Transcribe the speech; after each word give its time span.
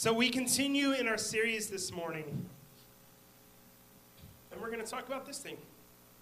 So 0.00 0.14
we 0.14 0.30
continue 0.30 0.92
in 0.92 1.06
our 1.06 1.18
series 1.18 1.66
this 1.66 1.92
morning. 1.92 2.46
And 4.50 4.58
we're 4.58 4.70
going 4.70 4.82
to 4.82 4.90
talk 4.90 5.06
about 5.06 5.26
this 5.26 5.36
thing. 5.36 5.58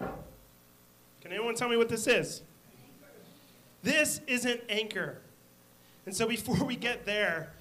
Can 0.01 1.31
anyone 1.31 1.55
tell 1.55 1.69
me 1.69 1.77
what 1.77 1.87
this 1.87 2.05
is? 2.05 2.41
This 3.81 4.19
is 4.27 4.43
an 4.43 4.59
anchor. 4.67 5.19
And 6.05 6.13
so 6.13 6.27
before 6.27 6.57
we 6.65 6.75
get 6.75 7.05
there, 7.05 7.53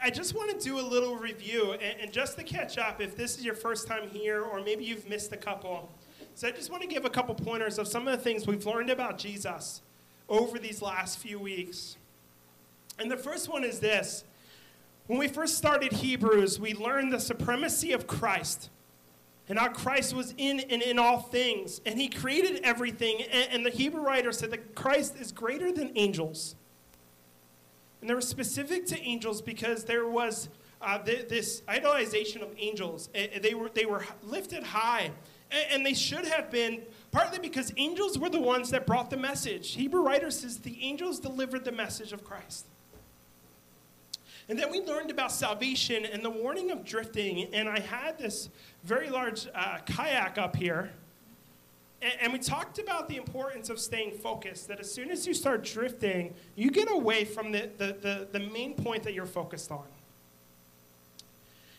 I- 0.00 0.10
just 0.10 0.36
want 0.36 0.56
to 0.56 0.64
do 0.64 0.78
a 0.78 0.80
little 0.80 1.16
review. 1.16 1.72
And, 1.72 2.02
and 2.02 2.12
just 2.12 2.38
to 2.38 2.44
catch 2.44 2.78
up, 2.78 3.00
if 3.00 3.16
this 3.16 3.36
is 3.36 3.44
your 3.44 3.56
first 3.56 3.88
time 3.88 4.08
here, 4.08 4.42
or 4.42 4.62
maybe 4.62 4.84
you've 4.84 5.08
missed 5.08 5.32
a 5.32 5.36
couple, 5.36 5.90
so 6.36 6.46
I 6.46 6.52
just 6.52 6.70
want 6.70 6.82
to 6.82 6.88
give 6.88 7.04
a 7.04 7.10
couple 7.10 7.34
pointers 7.34 7.80
of 7.80 7.88
some 7.88 8.06
of 8.06 8.16
the 8.16 8.22
things 8.22 8.46
we've 8.46 8.64
learned 8.64 8.90
about 8.90 9.18
Jesus 9.18 9.82
over 10.28 10.56
these 10.60 10.80
last 10.82 11.18
few 11.18 11.40
weeks. 11.40 11.96
And 12.96 13.10
the 13.10 13.16
first 13.16 13.48
one 13.48 13.64
is 13.64 13.80
this. 13.80 14.22
When 15.06 15.18
we 15.18 15.28
first 15.28 15.58
started 15.58 15.92
Hebrews, 15.92 16.58
we 16.58 16.72
learned 16.72 17.12
the 17.12 17.20
supremacy 17.20 17.92
of 17.92 18.06
Christ 18.06 18.70
and 19.48 19.58
how 19.58 19.68
Christ 19.68 20.14
was 20.14 20.32
in 20.38 20.60
and 20.60 20.80
in 20.80 20.98
all 20.98 21.20
things. 21.20 21.82
And 21.84 22.00
he 22.00 22.08
created 22.08 22.60
everything. 22.64 23.22
And, 23.30 23.48
and 23.52 23.66
the 23.66 23.70
Hebrew 23.70 24.00
writer 24.00 24.32
said 24.32 24.50
that 24.52 24.74
Christ 24.74 25.16
is 25.20 25.30
greater 25.30 25.70
than 25.72 25.92
angels. 25.94 26.56
And 28.00 28.08
they 28.08 28.14
were 28.14 28.22
specific 28.22 28.86
to 28.86 29.00
angels 29.00 29.42
because 29.42 29.84
there 29.84 30.08
was 30.08 30.48
uh, 30.80 30.98
th- 30.98 31.28
this 31.28 31.62
idolization 31.68 32.42
of 32.42 32.48
angels. 32.58 33.10
They, 33.12 33.54
were, 33.54 33.68
they 33.68 33.86
were 33.86 34.06
lifted 34.22 34.62
high. 34.62 35.10
And, 35.50 35.64
and 35.70 35.86
they 35.86 35.94
should 35.94 36.24
have 36.24 36.50
been, 36.50 36.80
partly 37.10 37.38
because 37.38 37.74
angels 37.76 38.18
were 38.18 38.30
the 38.30 38.40
ones 38.40 38.70
that 38.70 38.86
brought 38.86 39.10
the 39.10 39.18
message. 39.18 39.74
Hebrew 39.74 40.02
writer 40.02 40.30
says 40.30 40.58
the 40.60 40.82
angels 40.82 41.20
delivered 41.20 41.66
the 41.66 41.72
message 41.72 42.14
of 42.14 42.24
Christ. 42.24 42.66
And 44.48 44.58
then 44.58 44.70
we 44.70 44.80
learned 44.82 45.10
about 45.10 45.32
salvation 45.32 46.04
and 46.04 46.22
the 46.22 46.30
warning 46.30 46.70
of 46.70 46.84
drifting. 46.84 47.52
And 47.54 47.68
I 47.68 47.80
had 47.80 48.18
this 48.18 48.50
very 48.84 49.08
large 49.08 49.46
uh, 49.54 49.78
kayak 49.86 50.36
up 50.36 50.54
here. 50.56 50.90
And, 52.02 52.12
and 52.20 52.32
we 52.32 52.38
talked 52.38 52.78
about 52.78 53.08
the 53.08 53.16
importance 53.16 53.70
of 53.70 53.78
staying 53.78 54.12
focused, 54.18 54.68
that 54.68 54.80
as 54.80 54.92
soon 54.92 55.10
as 55.10 55.26
you 55.26 55.32
start 55.32 55.64
drifting, 55.64 56.34
you 56.56 56.70
get 56.70 56.90
away 56.90 57.24
from 57.24 57.52
the, 57.52 57.70
the, 57.78 57.96
the, 58.00 58.28
the 58.32 58.40
main 58.40 58.74
point 58.74 59.02
that 59.04 59.14
you're 59.14 59.24
focused 59.24 59.70
on. 59.70 59.84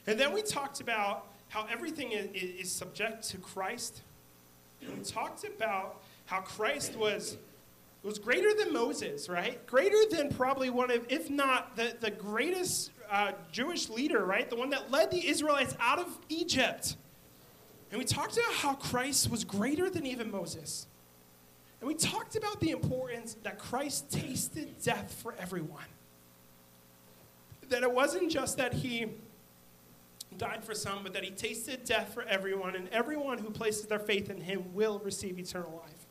And 0.07 0.19
then 0.19 0.33
we 0.33 0.41
talked 0.41 0.81
about 0.81 1.27
how 1.49 1.67
everything 1.71 2.11
is, 2.11 2.29
is 2.33 2.71
subject 2.71 3.27
to 3.29 3.37
Christ. 3.37 4.01
We 4.81 5.03
talked 5.03 5.43
about 5.45 6.01
how 6.25 6.41
Christ 6.41 6.95
was 6.95 7.37
was 8.05 8.19
greater 8.19 8.53
than 8.53 8.71
Moses, 8.71 9.27
right? 9.27 9.65
Greater 9.65 9.97
than 10.11 10.29
probably 10.29 10.69
one 10.69 10.91
of, 10.91 11.05
if 11.09 11.29
not 11.29 11.75
the, 11.75 11.95
the 11.99 12.11
greatest 12.11 12.91
uh, 13.09 13.31
Jewish 13.51 13.89
leader, 13.89 14.23
right? 14.25 14.49
The 14.49 14.55
one 14.55 14.69
that 14.69 14.91
led 14.91 15.11
the 15.11 15.27
Israelites 15.27 15.75
out 15.79 15.99
of 15.99 16.07
Egypt. 16.29 16.95
And 17.91 17.99
we 17.99 18.05
talked 18.05 18.33
about 18.37 18.53
how 18.53 18.73
Christ 18.75 19.29
was 19.29 19.43
greater 19.43 19.89
than 19.89 20.05
even 20.05 20.29
Moses. 20.29 20.87
And 21.81 21.87
we 21.87 21.95
talked 21.95 22.35
about 22.35 22.59
the 22.59 22.71
importance 22.71 23.37
that 23.43 23.57
Christ 23.59 24.11
tasted 24.11 24.81
death 24.83 25.19
for 25.21 25.33
everyone. 25.39 25.83
That 27.69 27.83
it 27.83 27.91
wasn't 27.91 28.31
just 28.31 28.57
that 28.57 28.73
he 28.73 29.07
died 30.37 30.63
for 30.63 30.75
some, 30.75 31.03
but 31.03 31.13
that 31.13 31.23
he 31.23 31.31
tasted 31.31 31.85
death 31.85 32.13
for 32.13 32.23
everyone, 32.23 32.75
and 32.75 32.87
everyone 32.89 33.37
who 33.37 33.49
places 33.49 33.85
their 33.85 33.99
faith 33.99 34.29
in 34.29 34.41
him 34.41 34.73
will 34.73 34.99
receive 34.99 35.39
eternal 35.39 35.81
life. 35.83 36.04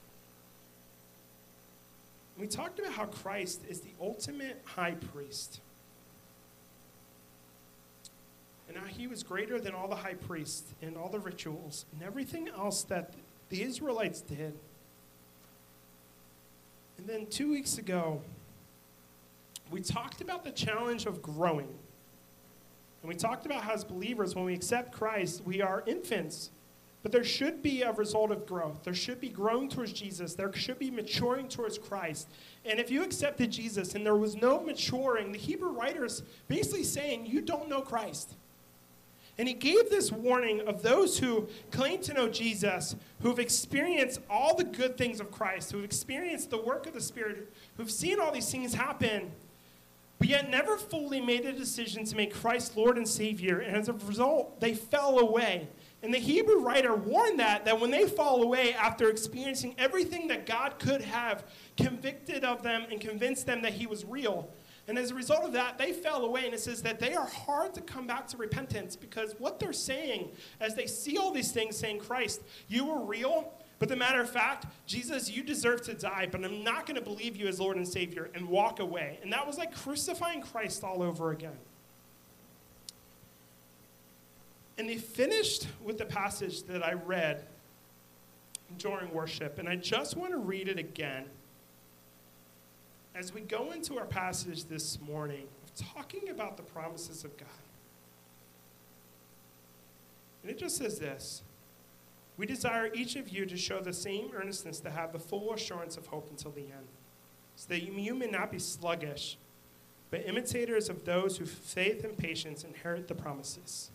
We 2.38 2.46
talked 2.46 2.78
about 2.78 2.92
how 2.92 3.06
Christ 3.06 3.62
is 3.68 3.80
the 3.80 3.92
ultimate 4.00 4.60
high 4.64 4.94
priest. 5.12 5.60
And 8.68 8.76
how 8.76 8.86
he 8.86 9.06
was 9.06 9.22
greater 9.22 9.60
than 9.60 9.74
all 9.74 9.88
the 9.88 9.96
high 9.96 10.14
priests 10.14 10.74
and 10.82 10.96
all 10.96 11.08
the 11.08 11.20
rituals 11.20 11.84
and 11.92 12.02
everything 12.02 12.48
else 12.48 12.82
that 12.84 13.12
the 13.50 13.62
Israelites 13.62 14.20
did. 14.20 14.54
And 16.98 17.06
then 17.06 17.26
two 17.26 17.50
weeks 17.50 17.78
ago, 17.78 18.20
we 19.70 19.80
talked 19.80 20.20
about 20.20 20.44
the 20.44 20.50
challenge 20.50 21.06
of 21.06 21.22
growing. 21.22 21.68
And 23.02 23.08
we 23.08 23.14
talked 23.14 23.46
about 23.46 23.62
how, 23.62 23.74
as 23.74 23.84
believers, 23.84 24.34
when 24.34 24.44
we 24.44 24.54
accept 24.54 24.92
Christ, 24.92 25.42
we 25.44 25.60
are 25.60 25.84
infants 25.86 26.50
but 27.04 27.12
there 27.12 27.22
should 27.22 27.62
be 27.62 27.82
a 27.82 27.92
result 27.92 28.30
of 28.30 28.46
growth. 28.46 28.82
There 28.82 28.94
should 28.94 29.20
be 29.20 29.28
growing 29.28 29.68
towards 29.68 29.92
Jesus. 29.92 30.34
There 30.34 30.50
should 30.54 30.78
be 30.78 30.90
maturing 30.90 31.48
towards 31.48 31.76
Christ. 31.76 32.28
And 32.64 32.80
if 32.80 32.90
you 32.90 33.04
accepted 33.04 33.50
Jesus 33.50 33.94
and 33.94 34.06
there 34.06 34.16
was 34.16 34.36
no 34.36 34.62
maturing, 34.62 35.30
the 35.30 35.38
Hebrew 35.38 35.68
writer's 35.68 36.22
basically 36.48 36.82
saying 36.82 37.26
you 37.26 37.42
don't 37.42 37.68
know 37.68 37.82
Christ. 37.82 38.32
And 39.36 39.46
he 39.46 39.52
gave 39.52 39.90
this 39.90 40.10
warning 40.10 40.62
of 40.62 40.82
those 40.82 41.18
who 41.18 41.46
claim 41.70 42.00
to 42.02 42.14
know 42.14 42.26
Jesus, 42.26 42.96
who've 43.20 43.38
experienced 43.38 44.20
all 44.30 44.56
the 44.56 44.64
good 44.64 44.96
things 44.96 45.20
of 45.20 45.30
Christ, 45.30 45.72
who've 45.72 45.84
experienced 45.84 46.48
the 46.48 46.62
work 46.62 46.86
of 46.86 46.94
the 46.94 47.02
Spirit, 47.02 47.52
who've 47.76 47.90
seen 47.90 48.18
all 48.18 48.32
these 48.32 48.50
things 48.50 48.72
happen, 48.72 49.30
but 50.18 50.28
yet 50.28 50.48
never 50.48 50.78
fully 50.78 51.20
made 51.20 51.44
a 51.44 51.52
decision 51.52 52.06
to 52.06 52.16
make 52.16 52.32
Christ 52.32 52.78
Lord 52.78 52.96
and 52.96 53.06
Savior. 53.06 53.58
And 53.58 53.76
as 53.76 53.90
a 53.90 53.92
result, 53.92 54.58
they 54.60 54.72
fell 54.72 55.18
away. 55.18 55.68
And 56.04 56.12
the 56.12 56.18
Hebrew 56.18 56.60
writer 56.60 56.94
warned 56.94 57.40
that, 57.40 57.64
that 57.64 57.80
when 57.80 57.90
they 57.90 58.06
fall 58.06 58.42
away 58.42 58.74
after 58.74 59.08
experiencing 59.08 59.74
everything 59.78 60.28
that 60.28 60.44
God 60.44 60.78
could 60.78 61.00
have 61.00 61.44
convicted 61.78 62.44
of 62.44 62.62
them 62.62 62.86
and 62.90 63.00
convinced 63.00 63.46
them 63.46 63.62
that 63.62 63.72
he 63.72 63.86
was 63.86 64.04
real, 64.04 64.50
and 64.86 64.98
as 64.98 65.10
a 65.10 65.14
result 65.14 65.44
of 65.44 65.52
that, 65.52 65.78
they 65.78 65.92
fell 65.92 66.24
away. 66.26 66.44
And 66.44 66.52
it 66.52 66.60
says 66.60 66.82
that 66.82 67.00
they 67.00 67.14
are 67.14 67.26
hard 67.26 67.72
to 67.74 67.80
come 67.80 68.06
back 68.06 68.26
to 68.28 68.36
repentance 68.36 68.96
because 68.96 69.34
what 69.38 69.58
they're 69.58 69.72
saying 69.72 70.30
as 70.60 70.74
they 70.74 70.86
see 70.86 71.16
all 71.16 71.32
these 71.32 71.52
things 71.52 71.76
saying, 71.76 72.00
Christ, 72.00 72.42
you 72.68 72.84
were 72.84 73.02
real, 73.02 73.54
but 73.78 73.88
the 73.88 73.96
matter 73.96 74.20
of 74.20 74.28
fact, 74.28 74.66
Jesus, 74.86 75.30
you 75.30 75.42
deserve 75.42 75.82
to 75.82 75.94
die, 75.94 76.28
but 76.30 76.44
I'm 76.44 76.62
not 76.62 76.86
going 76.86 76.96
to 76.96 77.02
believe 77.02 77.36
you 77.36 77.48
as 77.48 77.60
Lord 77.60 77.76
and 77.76 77.88
Savior 77.88 78.30
and 78.34 78.46
walk 78.46 78.78
away. 78.78 79.18
And 79.22 79.32
that 79.32 79.46
was 79.46 79.56
like 79.56 79.74
crucifying 79.74 80.42
Christ 80.42 80.84
all 80.84 81.02
over 81.02 81.30
again. 81.30 81.56
And 84.76 84.88
they 84.88 84.96
finished 84.96 85.68
with 85.82 85.98
the 85.98 86.04
passage 86.04 86.64
that 86.64 86.84
I 86.84 86.94
read 86.94 87.44
during 88.78 89.12
worship. 89.12 89.58
And 89.58 89.68
I 89.68 89.76
just 89.76 90.16
want 90.16 90.32
to 90.32 90.38
read 90.38 90.68
it 90.68 90.78
again. 90.78 91.24
As 93.14 93.32
we 93.32 93.40
go 93.40 93.70
into 93.70 93.98
our 93.98 94.06
passage 94.06 94.64
this 94.64 94.98
morning, 95.00 95.46
of 95.62 95.94
talking 95.94 96.28
about 96.30 96.56
the 96.56 96.64
promises 96.64 97.24
of 97.24 97.36
God. 97.36 97.46
And 100.42 100.50
it 100.50 100.58
just 100.58 100.76
says 100.76 100.98
this 100.98 101.42
We 102.36 102.46
desire 102.46 102.90
each 102.92 103.14
of 103.14 103.28
you 103.28 103.46
to 103.46 103.56
show 103.56 103.80
the 103.80 103.92
same 103.92 104.30
earnestness 104.34 104.80
to 104.80 104.90
have 104.90 105.12
the 105.12 105.20
full 105.20 105.52
assurance 105.52 105.96
of 105.96 106.08
hope 106.08 106.28
until 106.30 106.50
the 106.50 106.62
end, 106.62 106.88
so 107.54 107.68
that 107.68 107.84
you 107.84 108.14
may 108.14 108.26
not 108.26 108.50
be 108.50 108.58
sluggish, 108.58 109.38
but 110.10 110.26
imitators 110.26 110.88
of 110.88 111.04
those 111.04 111.38
who 111.38 111.46
faith 111.46 112.02
and 112.02 112.18
patience 112.18 112.64
inherit 112.64 113.06
the 113.06 113.14
promises 113.14 113.90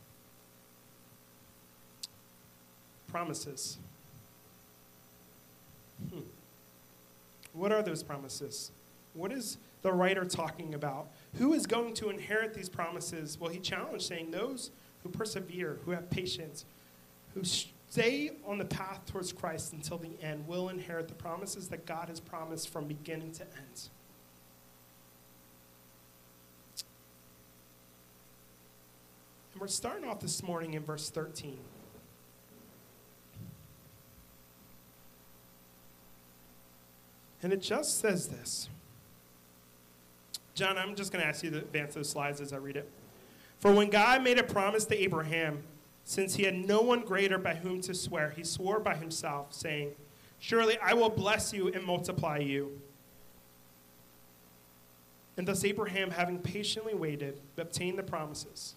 promises. 3.11 3.77
Hmm. 6.13 6.19
What 7.53 7.71
are 7.71 7.81
those 7.81 8.03
promises? 8.03 8.71
What 9.13 9.31
is 9.31 9.57
the 9.81 9.91
writer 9.91 10.25
talking 10.25 10.73
about? 10.73 11.07
Who 11.35 11.53
is 11.53 11.65
going 11.65 11.93
to 11.95 12.09
inherit 12.09 12.53
these 12.53 12.69
promises? 12.69 13.37
Well, 13.39 13.51
he 13.51 13.59
challenged, 13.59 14.05
saying, 14.05 14.31
Those 14.31 14.71
who 15.03 15.09
persevere, 15.09 15.77
who 15.85 15.91
have 15.91 16.09
patience, 16.09 16.65
who 17.33 17.43
stay 17.43 18.31
on 18.45 18.57
the 18.57 18.65
path 18.65 19.05
towards 19.05 19.31
Christ 19.31 19.73
until 19.73 19.97
the 19.97 20.11
end 20.21 20.47
will 20.47 20.69
inherit 20.69 21.07
the 21.07 21.15
promises 21.15 21.69
that 21.69 21.85
God 21.85 22.09
has 22.09 22.19
promised 22.19 22.69
from 22.69 22.85
beginning 22.85 23.31
to 23.33 23.43
end. 23.43 23.89
And 29.53 29.61
we're 29.61 29.67
starting 29.67 30.07
off 30.07 30.19
this 30.19 30.43
morning 30.43 30.75
in 30.75 30.83
verse 30.83 31.09
13. 31.09 31.57
And 37.41 37.53
it 37.53 37.61
just 37.61 37.99
says 37.99 38.27
this. 38.27 38.69
John, 40.55 40.77
I'm 40.77 40.95
just 40.95 41.11
going 41.11 41.21
to 41.23 41.27
ask 41.27 41.43
you 41.43 41.51
to 41.51 41.57
advance 41.57 41.95
those 41.95 42.09
slides 42.09 42.41
as 42.41 42.51
I 42.51 42.57
read 42.57 42.75
it. 42.75 42.89
For 43.59 43.71
when 43.71 43.89
God 43.89 44.23
made 44.23 44.37
a 44.37 44.43
promise 44.43 44.85
to 44.85 44.97
Abraham, 45.01 45.63
since 46.03 46.35
he 46.35 46.43
had 46.43 46.55
no 46.55 46.81
one 46.81 47.01
greater 47.01 47.37
by 47.37 47.55
whom 47.55 47.81
to 47.81 47.93
swear, 47.93 48.31
he 48.35 48.43
swore 48.43 48.79
by 48.79 48.95
himself, 48.95 49.53
saying, 49.53 49.91
Surely 50.39 50.77
I 50.81 50.93
will 50.93 51.09
bless 51.09 51.53
you 51.53 51.67
and 51.69 51.83
multiply 51.83 52.39
you. 52.39 52.81
And 55.37 55.47
thus 55.47 55.63
Abraham, 55.63 56.11
having 56.11 56.39
patiently 56.39 56.93
waited, 56.93 57.39
obtained 57.57 57.97
the 57.97 58.03
promises. 58.03 58.75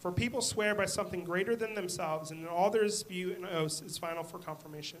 For 0.00 0.12
people 0.12 0.40
swear 0.40 0.74
by 0.74 0.86
something 0.86 1.24
greater 1.24 1.56
than 1.56 1.74
themselves, 1.74 2.30
and 2.30 2.46
all 2.46 2.70
their 2.70 2.84
dispute 2.84 3.36
and 3.36 3.44
oaths 3.46 3.82
is 3.82 3.98
final 3.98 4.22
for 4.22 4.38
confirmation. 4.38 5.00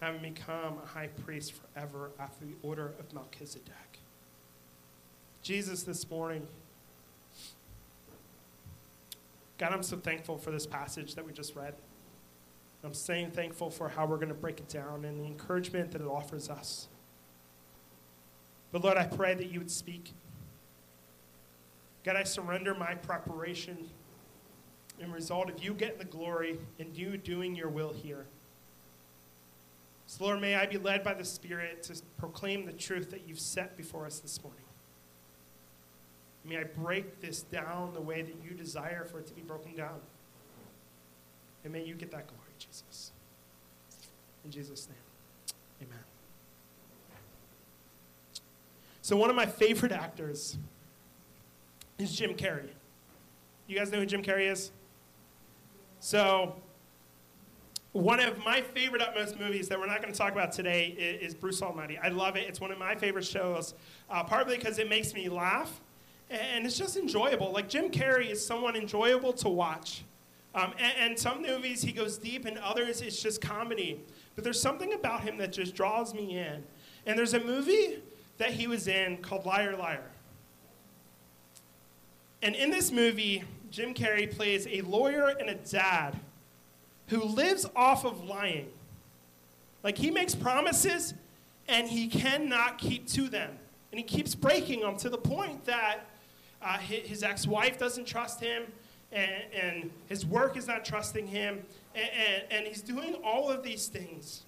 having 0.00 0.20
become 0.20 0.78
a 0.82 0.86
high 0.86 1.08
priest 1.24 1.54
forever 1.54 2.10
after 2.18 2.44
the 2.44 2.54
order 2.62 2.92
of 2.98 3.12
Melchizedek. 3.12 4.00
Jesus, 5.42 5.82
this 5.82 6.08
morning, 6.10 6.46
God, 9.58 9.72
I'm 9.72 9.82
so 9.82 9.96
thankful 9.96 10.36
for 10.36 10.50
this 10.50 10.66
passage 10.66 11.14
that 11.14 11.24
we 11.24 11.32
just 11.32 11.56
read. 11.56 11.74
I'm 12.84 12.94
saying 12.94 13.30
thankful 13.30 13.70
for 13.70 13.88
how 13.88 14.06
we're 14.06 14.16
going 14.16 14.28
to 14.28 14.34
break 14.34 14.60
it 14.60 14.68
down 14.68 15.04
and 15.04 15.18
the 15.18 15.24
encouragement 15.24 15.92
that 15.92 16.02
it 16.02 16.06
offers 16.06 16.50
us. 16.50 16.88
But 18.70 18.84
Lord, 18.84 18.96
I 18.96 19.06
pray 19.06 19.34
that 19.34 19.50
you 19.50 19.58
would 19.58 19.70
speak. 19.70 20.12
God, 22.04 22.16
I 22.16 22.22
surrender 22.22 22.74
my 22.74 22.94
preparation 22.94 23.88
in 25.00 25.10
result 25.10 25.50
of 25.50 25.62
you 25.62 25.74
getting 25.74 25.98
the 25.98 26.04
glory 26.04 26.58
and 26.78 26.94
you 26.96 27.16
doing 27.16 27.54
your 27.54 27.68
will 27.68 27.92
here. 27.92 28.26
So, 30.06 30.24
Lord, 30.24 30.40
may 30.40 30.54
I 30.54 30.66
be 30.66 30.78
led 30.78 31.02
by 31.02 31.14
the 31.14 31.24
Spirit 31.24 31.82
to 31.84 32.00
proclaim 32.16 32.64
the 32.64 32.72
truth 32.72 33.10
that 33.10 33.26
you've 33.26 33.40
set 33.40 33.76
before 33.76 34.06
us 34.06 34.20
this 34.20 34.42
morning. 34.42 34.62
May 36.44 36.58
I 36.58 36.64
break 36.64 37.20
this 37.20 37.42
down 37.42 37.92
the 37.92 38.00
way 38.00 38.22
that 38.22 38.34
you 38.44 38.56
desire 38.56 39.04
for 39.04 39.18
it 39.18 39.26
to 39.26 39.34
be 39.34 39.42
broken 39.42 39.74
down. 39.74 39.98
And 41.64 41.72
may 41.72 41.84
you 41.84 41.94
get 41.94 42.12
that 42.12 42.28
glory, 42.28 42.52
Jesus. 42.58 43.10
In 44.44 44.52
Jesus' 44.52 44.88
name, 44.88 45.88
amen. 45.88 46.04
So, 49.02 49.16
one 49.16 49.28
of 49.28 49.34
my 49.34 49.46
favorite 49.46 49.90
actors 49.90 50.56
is 51.98 52.14
Jim 52.14 52.34
Carrey. 52.34 52.68
You 53.66 53.76
guys 53.76 53.90
know 53.90 53.98
who 53.98 54.06
Jim 54.06 54.22
Carrey 54.22 54.48
is? 54.48 54.70
So, 55.98 56.54
one 57.96 58.20
of 58.20 58.44
my 58.44 58.60
favorite 58.60 59.00
Utmost 59.00 59.38
movies 59.38 59.68
that 59.68 59.78
we're 59.78 59.86
not 59.86 60.02
going 60.02 60.12
to 60.12 60.18
talk 60.18 60.32
about 60.32 60.52
today 60.52 60.88
is, 61.20 61.34
Bruce 61.34 61.62
Almighty. 61.62 61.98
I 61.98 62.08
love 62.08 62.36
it. 62.36 62.46
It's 62.46 62.60
one 62.60 62.70
of 62.70 62.78
my 62.78 62.94
favorite 62.94 63.24
shows, 63.24 63.74
uh, 64.10 64.22
partly 64.22 64.56
because 64.56 64.78
it 64.78 64.88
makes 64.88 65.14
me 65.14 65.30
laugh, 65.30 65.80
and 66.28 66.66
it's 66.66 66.76
just 66.76 66.96
enjoyable. 66.96 67.52
Like 67.52 67.68
Jim 67.68 67.90
Carrey 67.90 68.30
is 68.30 68.44
someone 68.44 68.76
enjoyable 68.76 69.32
to 69.34 69.48
watch. 69.48 70.04
Um, 70.54 70.72
and, 70.78 70.92
and, 70.98 71.18
some 71.18 71.42
movies 71.42 71.82
he 71.82 71.92
goes 71.92 72.18
deep, 72.18 72.44
and 72.44 72.58
others 72.58 73.00
it's 73.00 73.22
just 73.22 73.40
comedy. 73.40 74.00
But 74.34 74.44
there's 74.44 74.60
something 74.60 74.92
about 74.92 75.22
him 75.22 75.38
that 75.38 75.52
just 75.52 75.74
draws 75.74 76.14
me 76.14 76.38
in. 76.38 76.64
And 77.06 77.18
there's 77.18 77.34
a 77.34 77.40
movie 77.40 77.98
that 78.38 78.50
he 78.50 78.66
was 78.66 78.88
in 78.88 79.18
called 79.18 79.44
Liar 79.46 79.76
Liar. 79.76 80.10
And 82.42 82.54
in 82.54 82.70
this 82.70 82.90
movie, 82.90 83.44
Jim 83.70 83.94
Carrey 83.94 84.34
plays 84.34 84.66
a 84.66 84.82
lawyer 84.82 85.28
and 85.28 85.48
a 85.50 85.54
dad 85.54 86.18
who 87.08 87.22
lives 87.22 87.66
off 87.76 88.04
of 88.04 88.24
lying. 88.24 88.68
Like 89.82 89.98
he 89.98 90.10
makes 90.10 90.34
promises 90.34 91.14
and 91.68 91.88
he 91.88 92.08
cannot 92.08 92.78
keep 92.78 93.06
to 93.08 93.28
them. 93.28 93.50
And 93.90 93.98
he 93.98 94.04
keeps 94.04 94.34
breaking 94.34 94.80
them 94.80 94.96
to 94.98 95.08
the 95.08 95.18
point 95.18 95.64
that 95.64 96.06
uh, 96.62 96.78
his 96.78 97.22
ex 97.22 97.46
wife 97.46 97.78
doesn't 97.78 98.06
trust 98.06 98.40
him, 98.40 98.64
and, 99.12 99.30
and, 99.52 99.90
his 100.08 100.26
work 100.26 100.56
is 100.56 100.66
not 100.66 100.84
trusting 100.84 101.26
him, 101.26 101.62
and, 101.94 102.08
and, 102.10 102.44
and 102.50 102.66
he's 102.66 102.82
doing 102.82 103.14
all 103.22 103.50
of 103.50 103.62
these 103.62 103.86
things. 103.86 104.42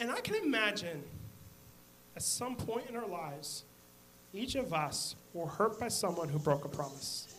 And 0.00 0.10
I 0.10 0.20
can 0.20 0.36
imagine 0.36 1.02
at 2.16 2.22
some 2.22 2.56
point 2.56 2.88
in 2.88 2.96
our 2.96 3.06
lives, 3.06 3.64
each 4.32 4.54
of 4.54 4.72
us 4.72 5.16
were 5.32 5.46
hurt 5.46 5.78
by 5.78 5.88
someone 5.88 6.28
who 6.28 6.38
broke 6.38 6.64
a 6.64 6.68
promise. 6.68 7.33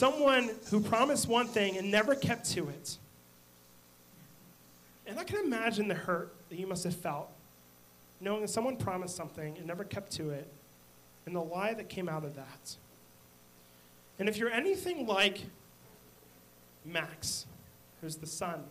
Someone 0.00 0.50
who 0.70 0.80
promised 0.80 1.28
one 1.28 1.46
thing 1.46 1.76
and 1.76 1.90
never 1.90 2.14
kept 2.14 2.50
to 2.52 2.70
it. 2.70 2.96
And 5.06 5.18
I 5.18 5.24
can 5.24 5.44
imagine 5.44 5.88
the 5.88 5.94
hurt 5.94 6.32
that 6.48 6.58
you 6.58 6.66
must 6.66 6.84
have 6.84 6.96
felt 6.96 7.28
knowing 8.18 8.40
that 8.40 8.48
someone 8.48 8.78
promised 8.78 9.14
something 9.14 9.58
and 9.58 9.66
never 9.66 9.84
kept 9.84 10.10
to 10.12 10.30
it, 10.30 10.48
and 11.26 11.36
the 11.36 11.40
lie 11.40 11.74
that 11.74 11.90
came 11.90 12.08
out 12.08 12.24
of 12.24 12.34
that. 12.34 12.76
And 14.18 14.26
if 14.26 14.38
you're 14.38 14.48
anything 14.48 15.06
like 15.06 15.42
Max, 16.82 17.44
who's 18.00 18.16
the 18.16 18.26
son, 18.26 18.64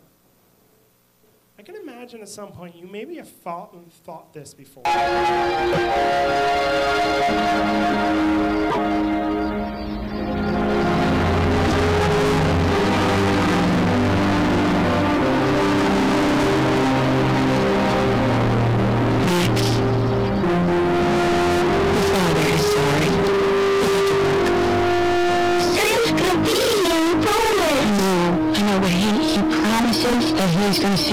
I 1.60 1.62
can 1.62 1.76
imagine 1.76 2.22
at 2.22 2.30
some 2.30 2.54
point 2.54 2.76
you 2.76 2.88
maybe 2.88 3.18
have 3.18 3.30
thought 3.30 3.74
and 3.74 3.94
thought 3.94 4.34
this 4.34 4.56
before. 4.56 4.84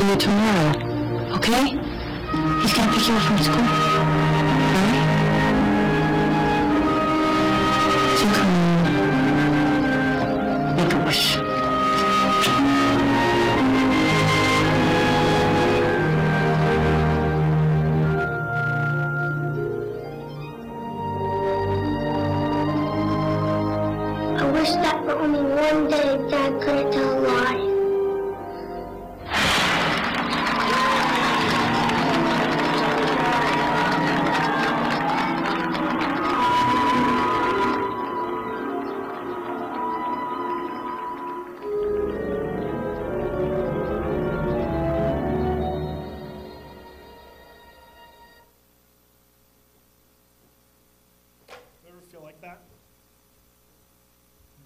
You 0.09 0.17
tomorrow. 0.17 0.66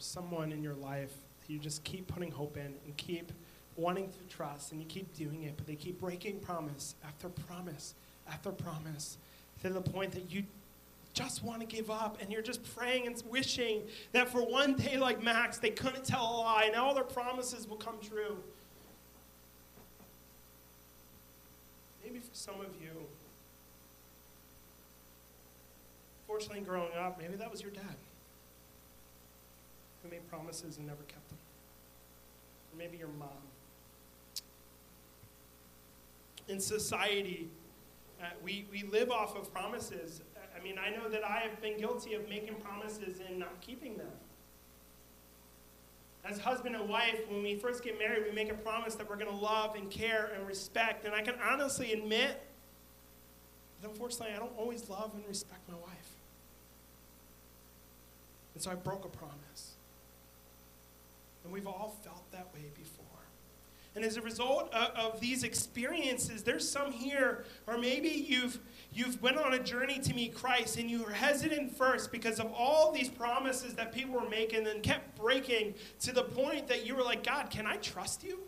Someone 0.00 0.52
in 0.52 0.62
your 0.62 0.74
life 0.74 1.12
you 1.50 1.58
just 1.58 1.82
keep 1.84 2.06
putting 2.06 2.30
hope 2.30 2.56
in 2.56 2.74
and 2.86 2.96
keep 2.96 3.32
wanting 3.76 4.08
to 4.08 4.34
trust 4.34 4.72
and 4.72 4.80
you 4.80 4.86
keep 4.86 5.14
doing 5.16 5.42
it, 5.42 5.54
but 5.56 5.66
they 5.66 5.74
keep 5.74 6.00
breaking 6.00 6.38
promise 6.38 6.94
after 7.04 7.28
promise 7.28 7.94
after 8.30 8.50
promise 8.50 9.18
to 9.62 9.70
the 9.70 9.80
point 9.80 10.12
that 10.12 10.30
you 10.30 10.44
just 11.12 11.42
want 11.42 11.60
to 11.60 11.66
give 11.66 11.90
up 11.90 12.18
and 12.22 12.30
you're 12.30 12.42
just 12.42 12.62
praying 12.76 13.06
and 13.06 13.20
wishing 13.28 13.82
that 14.12 14.28
for 14.28 14.42
one 14.42 14.74
day 14.74 14.96
like 14.96 15.22
Max 15.22 15.58
they 15.58 15.70
couldn't 15.70 16.04
tell 16.04 16.24
a 16.24 16.36
lie 16.40 16.64
and 16.66 16.76
all 16.76 16.94
their 16.94 17.02
promises 17.02 17.68
will 17.68 17.76
come 17.76 17.96
true. 18.00 18.36
Maybe 22.04 22.20
for 22.20 22.34
some 22.34 22.60
of 22.60 22.68
you, 22.80 22.90
fortunately 26.28 26.60
growing 26.60 26.92
up, 26.96 27.18
maybe 27.20 27.34
that 27.36 27.50
was 27.50 27.60
your 27.60 27.72
dad 27.72 27.96
who 30.02 30.10
made 30.10 30.28
promises 30.30 30.76
and 30.78 30.86
never 30.86 31.02
kept 31.02 31.28
them. 31.28 31.38
Or 32.72 32.78
maybe 32.78 32.96
your 32.96 33.08
mom. 33.18 33.28
In 36.48 36.60
society, 36.60 37.48
uh, 38.20 38.26
we, 38.42 38.66
we 38.72 38.82
live 38.84 39.10
off 39.10 39.36
of 39.36 39.52
promises. 39.52 40.22
I 40.58 40.62
mean, 40.62 40.76
I 40.78 40.90
know 40.90 41.08
that 41.08 41.24
I 41.24 41.38
have 41.40 41.60
been 41.62 41.78
guilty 41.78 42.14
of 42.14 42.28
making 42.28 42.54
promises 42.56 43.20
and 43.26 43.38
not 43.38 43.60
keeping 43.60 43.96
them. 43.96 44.10
As 46.24 46.38
husband 46.38 46.76
and 46.76 46.88
wife, 46.88 47.18
when 47.30 47.42
we 47.42 47.56
first 47.56 47.82
get 47.82 47.98
married, 47.98 48.24
we 48.28 48.32
make 48.32 48.50
a 48.50 48.54
promise 48.54 48.94
that 48.96 49.08
we're 49.08 49.16
going 49.16 49.30
to 49.30 49.36
love 49.36 49.74
and 49.74 49.90
care 49.90 50.30
and 50.36 50.46
respect. 50.46 51.06
And 51.06 51.14
I 51.14 51.22
can 51.22 51.34
honestly 51.42 51.92
admit 51.92 52.40
But 53.80 53.90
unfortunately, 53.90 54.34
I 54.34 54.38
don't 54.38 54.56
always 54.58 54.88
love 54.88 55.12
and 55.14 55.26
respect 55.26 55.68
my 55.68 55.76
wife. 55.76 56.10
And 58.54 58.62
so 58.62 58.70
I 58.70 58.74
broke 58.74 59.04
a 59.04 59.08
promise. 59.08 59.69
And 61.44 61.52
we've 61.52 61.66
all 61.66 61.96
felt 62.04 62.30
that 62.32 62.52
way 62.54 62.70
before. 62.74 63.06
And 63.96 64.04
as 64.04 64.16
a 64.16 64.22
result 64.22 64.72
of, 64.72 65.14
of, 65.14 65.20
these 65.20 65.42
experiences, 65.42 66.44
there's 66.44 66.68
some 66.68 66.92
here, 66.92 67.44
or 67.66 67.76
maybe 67.76 68.08
you've 68.08 68.60
you've 68.92 69.20
went 69.20 69.36
on 69.36 69.54
a 69.54 69.58
journey 69.58 69.98
to 70.00 70.14
meet 70.14 70.34
Christ 70.34 70.76
and 70.76 70.90
you 70.90 71.02
were 71.02 71.12
hesitant 71.12 71.76
first 71.76 72.10
because 72.12 72.40
of 72.40 72.52
all 72.52 72.92
these 72.92 73.08
promises 73.08 73.74
that 73.74 73.92
people 73.92 74.14
were 74.14 74.28
making 74.28 74.66
and 74.66 74.82
kept 74.82 75.16
breaking 75.16 75.74
to 76.00 76.12
the 76.12 76.22
point 76.22 76.68
that 76.68 76.86
you 76.86 76.96
were 76.96 77.02
like, 77.02 77.24
God, 77.24 77.50
can 77.50 77.66
I 77.66 77.76
trust 77.76 78.24
you? 78.24 78.40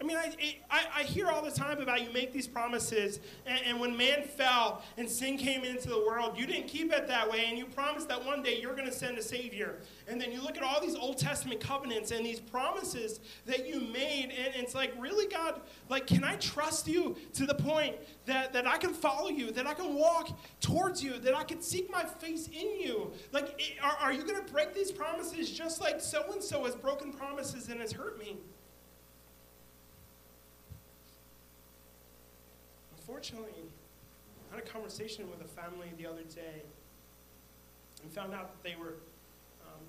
I 0.00 0.04
mean, 0.04 0.16
I, 0.16 0.34
I, 0.70 0.84
I, 1.00 1.02
hear 1.02 1.28
all 1.28 1.42
the 1.42 1.50
time 1.50 1.78
about 1.82 2.02
you 2.02 2.10
make 2.10 2.32
these 2.32 2.46
promises, 2.46 3.20
and, 3.44 3.60
and, 3.66 3.78
when 3.78 3.94
man 3.94 4.22
fell 4.22 4.82
and 4.96 5.08
sin 5.08 5.36
came 5.36 5.62
into 5.62 5.90
the 5.90 5.98
world, 5.98 6.38
you 6.38 6.46
didn't 6.46 6.68
keep 6.68 6.90
it 6.90 7.06
that 7.06 7.30
way, 7.30 7.44
and 7.48 7.58
you 7.58 7.66
promised 7.66 8.08
that 8.08 8.24
one 8.24 8.42
day 8.42 8.58
you're 8.58 8.74
going 8.74 8.88
to 8.88 8.94
send 8.94 9.18
a 9.18 9.22
Savior. 9.22 9.80
And 10.08 10.18
then 10.18 10.32
you 10.32 10.40
look 10.40 10.56
at 10.56 10.62
all 10.62 10.80
these 10.80 10.96
Old 10.96 11.18
Testament 11.18 11.60
covenants 11.60 12.12
and 12.12 12.24
these 12.24 12.40
promises 12.40 13.20
that 13.44 13.68
you 13.68 13.78
made, 13.78 14.32
and, 14.36 14.54
and 14.54 14.64
it's 14.64 14.74
like, 14.74 14.94
really, 14.98 15.26
God, 15.26 15.60
like, 15.90 16.06
can 16.06 16.24
I 16.24 16.36
trust 16.36 16.88
you 16.88 17.16
to 17.34 17.44
the 17.44 17.54
point 17.54 17.96
that, 18.24 18.54
that 18.54 18.66
I 18.66 18.78
can 18.78 18.94
follow 18.94 19.28
you, 19.28 19.50
that 19.50 19.66
I 19.66 19.74
can 19.74 19.94
walk 19.94 20.30
towards 20.60 21.04
you, 21.04 21.18
that 21.18 21.34
I 21.34 21.44
can 21.44 21.60
seek 21.60 21.90
my 21.90 22.04
face 22.04 22.46
in 22.46 22.80
you? 22.80 23.12
Like, 23.32 23.60
are, 23.82 23.96
are 24.00 24.12
you 24.14 24.22
going 24.22 24.42
to 24.42 24.50
break 24.50 24.72
these 24.72 24.92
promises 24.92 25.50
just 25.50 25.78
like 25.78 26.00
so 26.00 26.24
and 26.32 26.42
so 26.42 26.64
has 26.64 26.74
broken 26.74 27.12
promises 27.12 27.68
and 27.68 27.80
has 27.80 27.92
hurt 27.92 28.18
me? 28.18 28.38
Unfortunately, 33.10 33.64
I 34.52 34.54
had 34.54 34.64
a 34.64 34.68
conversation 34.68 35.28
with 35.28 35.40
a 35.40 35.48
family 35.48 35.88
the 35.98 36.06
other 36.06 36.22
day 36.32 36.62
and 38.02 38.12
found 38.12 38.32
out 38.32 38.52
that 38.52 38.62
they 38.62 38.76
were, 38.76 38.94
um, 39.66 39.82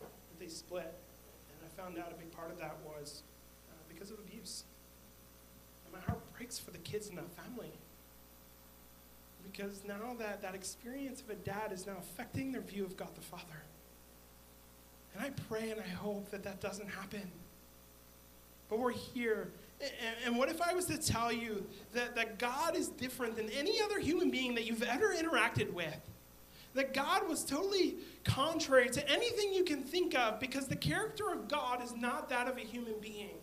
that 0.00 0.40
they 0.40 0.48
split. 0.48 0.92
And 0.92 1.58
I 1.64 1.80
found 1.80 1.96
out 1.96 2.10
a 2.10 2.18
big 2.18 2.32
part 2.32 2.50
of 2.50 2.58
that 2.58 2.76
was 2.84 3.22
uh, 3.70 3.74
because 3.88 4.10
of 4.10 4.18
abuse. 4.18 4.64
And 5.84 5.94
my 5.94 6.00
heart 6.00 6.18
breaks 6.36 6.58
for 6.58 6.72
the 6.72 6.78
kids 6.78 7.08
in 7.08 7.14
that 7.14 7.30
family. 7.30 7.70
Because 9.52 9.82
now 9.86 10.16
that, 10.18 10.42
that 10.42 10.56
experience 10.56 11.20
of 11.20 11.30
a 11.30 11.34
dad 11.34 11.70
is 11.70 11.86
now 11.86 11.98
affecting 12.00 12.50
their 12.50 12.62
view 12.62 12.84
of 12.84 12.96
God 12.96 13.14
the 13.14 13.20
Father. 13.20 13.62
And 15.14 15.24
I 15.24 15.30
pray 15.48 15.70
and 15.70 15.80
I 15.80 15.88
hope 15.88 16.32
that 16.32 16.42
that 16.42 16.60
doesn't 16.60 16.88
happen. 16.88 17.30
But 18.68 18.80
we're 18.80 18.90
here 18.90 19.50
and 20.24 20.36
what 20.36 20.48
if 20.48 20.62
I 20.62 20.72
was 20.72 20.86
to 20.86 20.98
tell 20.98 21.30
you 21.30 21.66
that, 21.92 22.14
that 22.14 22.38
God 22.38 22.76
is 22.76 22.88
different 22.88 23.36
than 23.36 23.50
any 23.50 23.80
other 23.80 23.98
human 23.98 24.30
being 24.30 24.54
that 24.54 24.64
you've 24.64 24.82
ever 24.82 25.14
interacted 25.14 25.72
with? 25.72 26.00
That 26.74 26.94
God 26.94 27.28
was 27.28 27.44
totally 27.44 27.96
contrary 28.24 28.88
to 28.90 29.10
anything 29.10 29.52
you 29.52 29.64
can 29.64 29.82
think 29.82 30.14
of 30.14 30.40
because 30.40 30.66
the 30.66 30.76
character 30.76 31.30
of 31.30 31.48
God 31.48 31.82
is 31.82 31.94
not 31.94 32.28
that 32.30 32.48
of 32.48 32.56
a 32.56 32.60
human 32.60 32.94
being. 33.00 33.36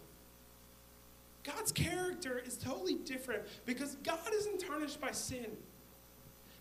God's 1.44 1.72
character 1.72 2.42
is 2.46 2.56
totally 2.56 2.96
different 2.96 3.44
because 3.66 3.96
God 4.04 4.34
isn't 4.34 4.60
tarnished 4.60 5.02
by 5.02 5.12
sin. 5.12 5.58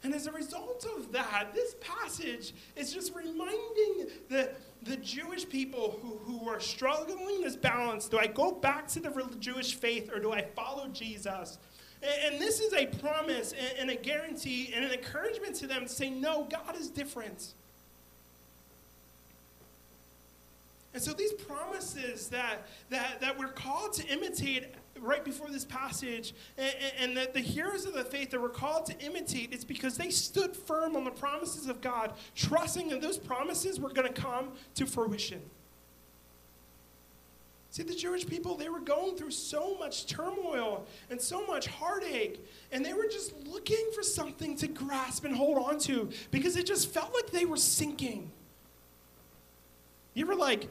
And 0.05 0.15
as 0.15 0.27
a 0.27 0.33
result 0.33 0.87
of 0.97 1.13
that, 1.13 1.55
this 1.55 1.77
passage 1.81 2.55
is 2.75 2.93
just 2.93 3.15
reminding 3.15 4.09
the, 4.29 4.51
the 4.83 4.97
Jewish 4.97 5.49
people 5.49 5.99
who, 6.03 6.19
who 6.25 6.49
are 6.49 6.59
struggling 6.59 7.43
this 7.43 7.55
balance 7.55 8.09
do 8.09 8.19
I 8.19 8.27
go 8.27 8.53
back 8.53 8.89
to 8.89 9.01
the 9.01 9.11
Jewish 9.39 9.75
faith 9.75 10.11
or 10.13 10.19
do 10.19 10.33
I 10.33 10.43
follow 10.43 10.89
Jesus? 10.89 11.59
And, 12.03 12.35
and 12.35 12.43
this 12.43 12.59
is 12.59 12.73
a 12.73 12.87
promise 12.87 13.53
and, 13.53 13.79
and 13.79 13.91
a 13.91 13.97
guarantee 13.97 14.73
and 14.75 14.85
an 14.85 14.91
encouragement 14.91 15.55
to 15.57 15.69
them 15.69 15.83
to 15.83 15.89
say, 15.89 16.11
no, 16.11 16.49
God 16.51 16.77
is 16.77 16.89
different. 16.89 17.55
And 20.95 21.03
so 21.03 21.13
these 21.13 21.33
promises 21.33 22.29
that, 22.29 22.67
that, 22.91 23.21
that 23.21 23.39
we're 23.39 23.49
called 23.49 23.95
to 23.95 24.07
imitate 24.09 24.67
right 25.01 25.25
before 25.25 25.51
this 25.51 25.65
passage, 25.65 26.35
and, 26.59 26.75
and 26.99 27.17
that 27.17 27.35
the 27.35 27.41
heroes 27.41 27.87
of 27.87 27.95
the 27.95 28.05
faith 28.05 28.31
that 28.31 28.41
we're 28.41 28.49
called 28.49 28.87
to 28.87 28.99
imitate 29.01 29.53
is 29.53 29.65
because 29.65 29.97
they 29.97 30.11
stood 30.11 30.57
firm 30.57 30.97
on 30.97 31.05
the 31.05 31.11
promises 31.11 31.67
of 31.67 31.81
God, 31.81 32.13
trusting 32.35 32.89
that 32.91 33.01
those 33.01 33.19
promises 33.19 33.81
were 33.81 33.91
going 33.91 34.13
to 34.13 34.21
come 34.21 34.53
to 34.75 34.87
fruition. 34.87 35.41
See, 37.73 37.83
the 37.83 37.95
Jewish 37.95 38.27
people, 38.27 38.55
they 38.55 38.69
were 38.69 38.81
going 38.81 39.17
through 39.17 39.31
so 39.31 39.79
much 39.79 40.07
turmoil 40.07 40.85
and 41.09 41.19
so 41.19 41.47
much 41.47 41.69
heartache, 41.69 42.39
and 42.71 42.85
they 42.85 42.93
were 42.93 43.07
just 43.07 43.33
looking 43.47 43.91
for 43.95 44.03
something 44.03 44.57
to 44.59 44.69
grasp 44.69 45.25
and 45.25 45.35
hold 45.35 45.57
on 45.57 45.79
to 45.81 46.11
because 46.31 46.57
it 46.57 46.67
just 46.67 46.93
felt 46.93 47.15
like 47.15 47.31
they 47.31 47.47
were 47.47 47.57
sinking. 47.57 48.31
You 50.13 50.27
ever 50.27 50.35
like 50.35 50.69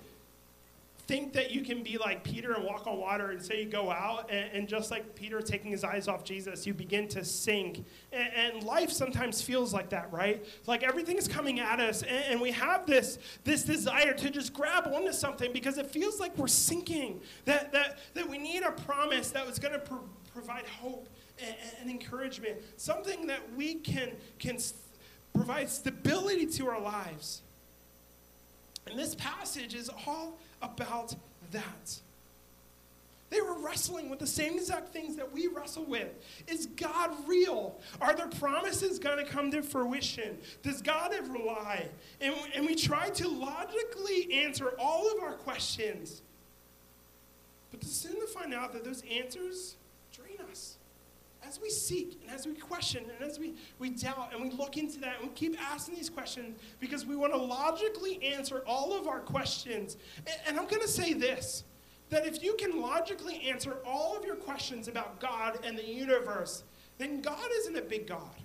think 1.08 1.34
that 1.34 1.52
you 1.52 1.62
can 1.62 1.84
be 1.84 1.98
like 1.98 2.24
Peter 2.24 2.54
and 2.54 2.64
walk 2.64 2.88
on 2.88 2.98
water 2.98 3.32
and 3.32 3.42
say 3.42 3.64
you 3.64 3.70
go 3.70 3.92
out, 3.92 4.30
and, 4.30 4.50
and 4.54 4.68
just 4.68 4.92
like 4.92 5.16
Peter 5.16 5.42
taking 5.42 5.72
his 5.72 5.84
eyes 5.84 6.08
off 6.08 6.24
Jesus, 6.24 6.66
you 6.66 6.74
begin 6.74 7.08
to 7.10 7.24
sink. 7.24 7.86
And, 8.12 8.30
and 8.34 8.64
life 8.64 8.92
sometimes 8.92 9.42
feels 9.42 9.74
like 9.74 9.90
that, 9.90 10.12
right? 10.12 10.46
Like 10.68 10.84
everything 10.84 11.18
is 11.18 11.28
coming 11.28 11.60
at 11.60 11.80
us, 11.80 12.04
and, 12.04 12.24
and, 12.26 12.42
we 12.42 12.52
have 12.52 12.86
this, 12.86 13.20
this 13.44 13.64
desire 13.64 14.14
to 14.14 14.30
just 14.30 14.54
grab 14.54 14.88
onto 14.88 15.12
something 15.12 15.54
because 15.54 15.78
it 15.78 15.88
feels 15.88 16.20
like 16.20 16.38
we're 16.38 16.48
sinking. 16.48 17.22
That, 17.46 17.72
that, 17.72 18.00
that 18.14 18.30
we 18.30 18.38
need 18.38 18.64
a 18.64 18.72
promise 18.72 19.32
that 19.32 19.46
was 19.46 19.60
going 19.60 19.74
to 19.74 19.80
pro- 19.80 20.10
provide 20.34 20.66
hope 20.68 21.08
and, 21.44 21.56
and 21.80 21.90
encouragement, 21.90 22.58
something 22.78 23.28
that 23.28 23.42
we 23.56 23.76
can, 23.76 24.12
can 24.40 24.58
provide 25.34 25.70
stability 25.70 26.46
to 26.46 26.68
our 26.68 26.80
lives. 26.80 27.42
And 28.88 28.98
this 28.98 29.16
passage 29.16 29.76
is 29.76 29.90
all 30.08 30.38
about 30.62 31.16
that. 31.52 32.00
They 33.32 33.40
were 33.40 33.58
wrestling 33.60 34.10
with 34.10 34.20
the 34.20 34.28
same 34.28 34.56
exact 34.58 34.92
things 34.92 35.16
that 35.16 35.32
we 35.32 35.48
wrestle 35.48 35.86
with. 35.86 36.10
Is 36.48 36.66
God 36.66 37.12
real? 37.26 37.80
Are 38.02 38.14
their 38.14 38.28
promises 38.28 39.00
going 39.00 39.24
to 39.24 39.32
come 39.32 39.50
to 39.52 39.64
fruition? 39.64 40.38
Does 40.64 40.82
God 40.82 41.14
ever 41.14 41.38
lie? 41.38 41.88
And, 42.20 42.36
and 42.54 42.66
we 42.66 42.76
try 42.76 43.10
to 43.10 43.30
logically 43.30 44.34
answer 44.34 44.74
all 44.78 45.10
of 45.16 45.24
our 45.24 45.36
questions. 45.36 46.22
But 47.72 47.80
to 47.80 47.88
soon 47.88 48.20
to 48.20 48.28
find 48.28 48.54
out 48.54 48.74
that 48.74 48.84
those 48.84 49.02
answers 49.10 49.76
as 51.48 51.60
we 51.60 51.70
seek 51.70 52.20
and 52.22 52.32
as 52.36 52.46
we 52.46 52.54
question 52.54 53.04
and 53.20 53.30
as 53.30 53.40
we, 53.40 53.54
we 53.80 53.90
doubt 53.90 54.32
and 54.34 54.42
we 54.42 54.50
look 54.52 54.78
into 54.78 55.00
that 55.00 55.20
and 55.20 55.30
we 55.30 55.36
keep 55.36 55.60
asking 55.62 55.96
these 55.96 56.10
questions 56.10 56.60
because 56.80 57.06
we 57.06 57.16
want 57.16 57.34
to 57.34 57.40
logically 57.40 58.24
answer 58.24 58.64
all 58.68 58.94
of 58.94 59.08
our 59.08 59.20
questions. 59.20 59.98
And, 60.18 60.36
and 60.48 60.60
I'm 60.60 60.68
going 60.68 60.82
to 60.82 60.88
say 60.88 61.14
this 61.14 61.64
that 62.10 62.28
if 62.28 62.44
you 62.44 62.56
can 62.56 62.82
logically 62.82 63.42
answer 63.48 63.78
all 63.86 64.18
of 64.18 64.26
your 64.26 64.36
questions 64.36 64.90
about 64.90 65.22
God 65.22 65.58
and 65.64 65.78
the 65.78 65.86
universe, 65.86 66.64
then 66.98 67.22
God 67.22 67.50
isn't 67.60 67.78
a 67.78 67.82
big 67.82 68.06
God. 68.06 68.36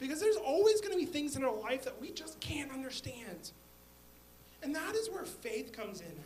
Because 0.00 0.20
there's 0.20 0.36
always 0.36 0.80
going 0.80 0.92
to 0.92 0.98
be 0.98 1.06
things 1.06 1.36
in 1.36 1.44
our 1.44 1.54
life 1.54 1.84
that 1.84 2.00
we 2.00 2.10
just 2.10 2.40
can't 2.40 2.72
understand. 2.72 3.52
And 4.60 4.74
that 4.74 4.96
is 4.96 5.08
where 5.08 5.24
faith 5.24 5.72
comes 5.72 6.00
in. 6.00 6.16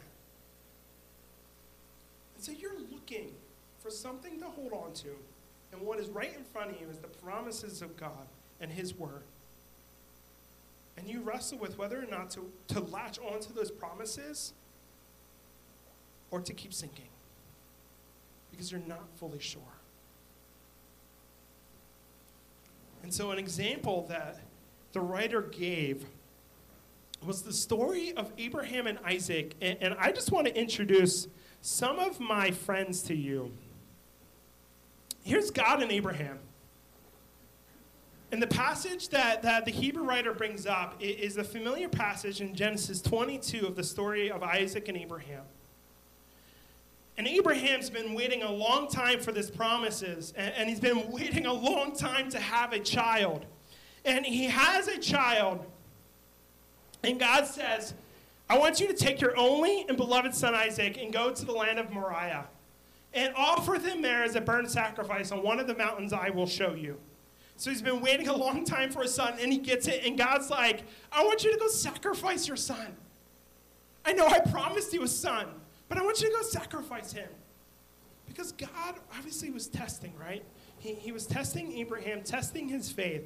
And 2.35 2.43
so 2.43 2.51
you're 2.51 2.81
looking 2.91 3.33
for 3.81 3.91
something 3.91 4.41
to 4.41 4.47
hold 4.47 4.73
on 4.73 4.95
to 4.95 5.09
and 5.77 5.87
what 5.87 5.99
is 5.99 6.09
right 6.09 6.35
in 6.35 6.45
front 6.45 6.71
of 6.71 6.81
you 6.81 6.89
is 6.91 6.99
the 6.99 7.09
promises 7.09 7.83
of 7.83 7.97
God 7.97 8.27
and 8.61 8.71
His 8.71 8.97
Word. 8.97 9.23
And 10.97 11.07
you 11.07 11.21
wrestle 11.21 11.59
with 11.59 11.77
whether 11.79 12.03
or 12.03 12.07
not 12.07 12.31
to, 12.31 12.51
to 12.69 12.81
latch 12.81 13.19
onto 13.19 13.53
those 13.53 13.71
promises 13.71 14.55
or 16.31 16.41
to 16.41 16.55
keep 16.55 16.73
sinking 16.73 17.09
because 18.51 18.73
you're 18.73 18.81
not 18.87 19.05
fully 19.17 19.39
sure. 19.39 19.61
And 23.03 23.13
so, 23.13 23.31
an 23.31 23.39
example 23.39 24.07
that 24.09 24.39
the 24.93 25.01
writer 25.01 25.43
gave 25.43 26.07
was 27.25 27.43
the 27.43 27.53
story 27.53 28.15
of 28.15 28.33
Abraham 28.39 28.87
and 28.87 28.99
Isaac. 29.05 29.55
And, 29.61 29.77
and 29.81 29.95
I 29.99 30.13
just 30.13 30.33
want 30.33 30.47
to 30.47 30.59
introduce 30.59 31.29
some 31.61 31.99
of 31.99 32.19
my 32.19 32.51
friends 32.51 33.03
to 33.03 33.15
you 33.15 33.53
here's 35.27 35.51
God 35.51 35.83
and 35.83 35.91
Abraham. 35.91 36.39
And 38.33 38.41
the 38.41 38.47
passage 38.47 39.09
that, 39.11 39.43
that 39.43 39.65
the 39.65 39.71
Hebrew 39.71 40.05
writer 40.05 40.33
brings 40.33 40.67
up 40.67 40.97
is 41.01 41.37
a 41.37 41.45
familiar 41.45 41.89
passage 41.89 42.41
in 42.41 42.55
Genesis 42.55 43.03
22 43.03 43.67
of 43.67 43.77
the 43.77 43.85
story 43.85 44.31
of 44.31 44.43
Isaac 44.43 44.89
and 44.89 44.97
Abraham. 44.97 45.43
And 47.19 47.27
Abraham's 47.27 47.89
been 47.89 48.15
waiting 48.15 48.43
a 48.43 48.51
long 48.51 48.89
time 48.89 49.21
for 49.21 49.33
this 49.33 49.51
promises, 49.51 50.33
and, 50.37 50.53
and 50.57 50.69
he's 50.69 50.81
been 50.81 51.11
waiting 51.11 51.47
a 51.47 51.53
long 51.53 51.97
time 51.97 52.31
to 52.31 52.39
have 52.39 52.73
a 52.73 52.81
child. 52.81 53.47
And 54.05 54.25
he 54.25 54.45
has 54.45 54.87
a 54.87 54.99
child, 54.99 55.65
and 57.03 57.19
God 57.19 57.47
says, 57.47 57.95
I 58.49 58.59
want 58.59 58.81
you 58.81 58.87
to 58.87 58.95
take 58.95 59.21
your 59.21 59.37
only 59.37 59.87
and 59.89 59.97
beloved 59.97 60.35
son 60.35 60.55
Isaac 60.55 60.99
and 61.01 61.13
go 61.13 61.33
to 61.33 61.45
the 61.45 61.53
land 61.53 61.79
of 61.79 61.91
Moriah 61.91 62.47
and 63.17 63.35
offer 63.35 63.79
them 63.79 64.03
there 64.03 64.23
as 64.23 64.37
a 64.37 64.41
burnt 64.41 64.71
sacrifice 64.71 65.33
on 65.33 65.43
one 65.43 65.59
of 65.59 65.67
the 65.67 65.75
mountains 65.75 66.13
I 66.13 66.31
will 66.31 66.47
show 66.47 66.75
you. 66.75 66.99
So 67.57 67.71
he's 67.71 67.81
been 67.81 68.03
waiting 68.03 68.29
a 68.29 68.37
long 68.37 68.65
time 68.65 68.91
for 68.91 69.01
his 69.01 69.15
son, 69.15 69.35
and 69.41 69.51
he 69.51 69.59
gets 69.59 69.89
it, 69.89 70.05
and 70.05 70.19
God's 70.19 70.51
like, 70.51 70.85
I 71.11 71.25
want 71.25 71.43
you 71.43 71.51
to 71.51 71.59
go 71.59 71.69
sacrifice 71.69 72.47
your 72.47 72.59
son. 72.59 72.95
I 74.05 74.13
know 74.13 74.27
I 74.27 74.41
promised 74.41 74.93
you 74.93 75.03
a 75.03 75.09
son, 75.09 75.47
but 75.89 75.97
I 75.97 76.03
want 76.03 76.21
you 76.21 76.29
to 76.29 76.35
go 76.35 76.43
sacrifice 76.43 77.13
him. 77.13 77.31
Because 78.27 78.53
God 78.53 78.97
obviously 79.17 79.51
was 79.51 79.69
testing, 79.69 80.13
right? 80.21 80.45
He, 80.79 80.93
he 80.93 81.11
was 81.11 81.27
testing 81.27 81.73
Abraham, 81.79 82.23
testing 82.23 82.69
his 82.69 82.93
faith. 82.93 83.23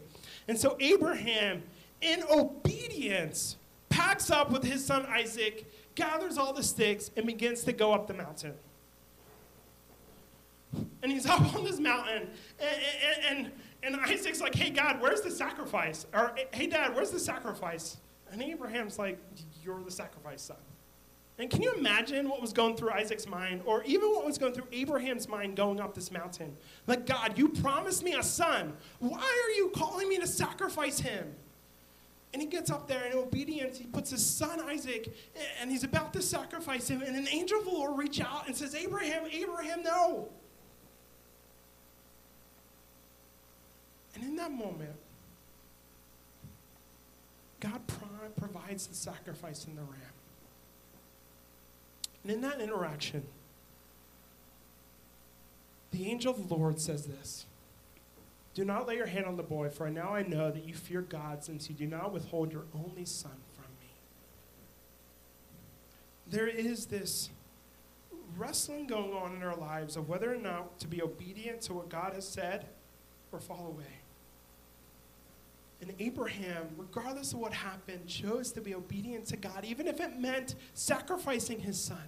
And 0.47 0.57
so 0.57 0.77
Abraham, 0.79 1.65
in 2.01 2.23
obedience, 2.31 3.57
packs 3.89 4.31
up 4.31 4.53
with 4.53 4.63
his 4.63 4.87
son 4.87 5.05
Isaac, 5.07 5.67
gathers 5.97 6.39
all 6.39 6.53
the 6.53 6.63
sticks, 6.63 7.11
and 7.17 7.27
begins 7.27 7.65
to 7.65 7.73
go 7.73 7.93
up 7.93 8.07
the 8.07 8.15
mountain. 8.15 8.55
And 11.03 11.11
he's 11.11 11.27
up 11.31 11.55
on 11.55 11.65
this 11.65 11.79
mountain, 11.79 12.29
and, 12.61 12.83
and, 13.29 13.53
and, 13.83 13.97
Isaac's 13.97 14.41
like, 14.41 14.55
hey, 14.55 14.71
God, 14.71 15.01
where's 15.01 15.23
the 15.23 15.31
sacrifice? 15.31 16.07
Or, 16.13 16.35
hey, 16.53 16.67
Dad, 16.67 16.95
where's 16.95 17.11
the 17.11 17.19
sacrifice? 17.19 17.97
And 18.31 18.43
Abraham's 18.43 18.99
like, 18.99 19.19
you're 19.63 19.83
the 19.83 19.91
sacrifice, 19.91 20.43
son. 20.43 20.57
And 21.39 21.49
can 21.49 21.63
you 21.63 21.73
imagine 21.73 22.29
what 22.29 22.43
was 22.43 22.53
going 22.53 22.77
through 22.77 22.91
Isaac's 22.91 23.27
mind, 23.27 23.63
or 23.65 23.83
even 23.85 24.11
what 24.11 24.27
was 24.27 24.37
going 24.37 24.53
through 24.53 24.67
Abraham's 24.73 25.27
mind 25.27 25.57
going 25.57 25.81
up 25.81 25.95
this 25.95 26.13
mountain? 26.13 26.55
Like, 26.87 27.07
God, 27.07 27.39
you 27.39 27.49
promised 27.49 28.05
me 28.05 28.13
a 28.13 28.23
son. 28.23 28.75
Why 28.99 29.19
are 29.19 29.57
you 29.57 29.71
calling 29.75 30.09
me 30.09 30.19
to 30.19 30.27
sacrifice 30.27 31.01
him? 31.01 31.35
And 32.33 32.43
he 32.43 32.47
gets 32.47 32.71
up 32.71 32.87
there 32.87 33.07
in 33.07 33.15
obedience. 33.15 33.79
He 33.79 33.87
puts 33.87 34.11
his 34.11 34.25
son 34.25 34.61
Isaac, 34.61 35.13
and 35.61 35.71
he's 35.71 35.83
about 35.83 36.13
to 36.13 36.23
sacrifice 36.23 36.89
him. 36.89 37.01
And 37.01 37.17
an 37.17 37.27
angel 37.29 37.59
of 37.59 37.65
the 37.65 37.71
Lord 37.71 37.99
reach 37.99 38.21
out 38.21 38.47
and 38.47 38.55
says, 38.55 38.75
Abraham, 38.75 39.25
Abraham, 39.33 39.83
no. 39.83 40.29
And 44.21 44.31
in 44.31 44.37
that 44.37 44.53
moment, 44.53 44.97
God 47.59 47.81
provides 48.37 48.87
the 48.87 48.95
sacrifice 48.95 49.65
in 49.65 49.77
the 49.77 49.83
ram. 49.83 50.01
And 52.23 52.33
in 52.33 52.41
that 52.43 52.61
interaction, 52.61 53.23
the 55.91 56.07
angel 56.07 56.35
of 56.35 56.49
the 56.49 56.55
Lord 56.55 56.81
says 56.81 57.07
this 57.07 57.47
Do 58.55 58.65
not 58.65 58.87
lay 58.87 58.97
your 58.97 59.07
hand 59.07 59.25
on 59.25 59.37
the 59.39 59.43
boy, 59.43 59.71
for 59.71 59.89
now 59.89 60.15
I 60.15 60.23
know 60.23 60.51
that 60.51 60.65
you 60.65 60.75
fear 60.75 61.01
God, 61.01 61.43
since 61.43 61.71
you 61.71 61.75
do 61.75 61.87
not 61.87 62.13
withhold 62.13 62.53
your 62.53 62.65
only 62.75 63.07
son 63.07 63.33
from 63.55 63.71
me. 63.81 63.89
There 66.29 66.47
is 66.47 66.87
this 66.87 67.31
wrestling 68.37 68.87
going 68.87 69.15
on 69.15 69.35
in 69.35 69.43
our 69.43 69.57
lives 69.57 69.97
of 69.97 70.09
whether 70.11 70.33
or 70.33 70.39
not 70.39 70.79
to 70.81 70.87
be 70.87 71.03
obedient 71.03 71.63
to 71.63 71.73
what 71.73 71.89
God 71.89 72.13
has 72.13 72.29
said 72.29 72.67
or 73.33 73.41
fall 73.41 73.67
away. 73.67 74.00
And 75.81 75.95
Abraham, 75.99 76.69
regardless 76.77 77.33
of 77.33 77.39
what 77.39 77.55
happened, 77.55 78.07
chose 78.07 78.53
to 78.53 78.61
be 78.61 78.75
obedient 78.75 79.27
to 79.27 79.37
God, 79.37 79.65
even 79.65 79.87
if 79.89 79.99
it 80.01 80.19
meant 80.19 80.55
sacrificing 80.75 81.61
his 81.61 81.81
son. 81.81 82.03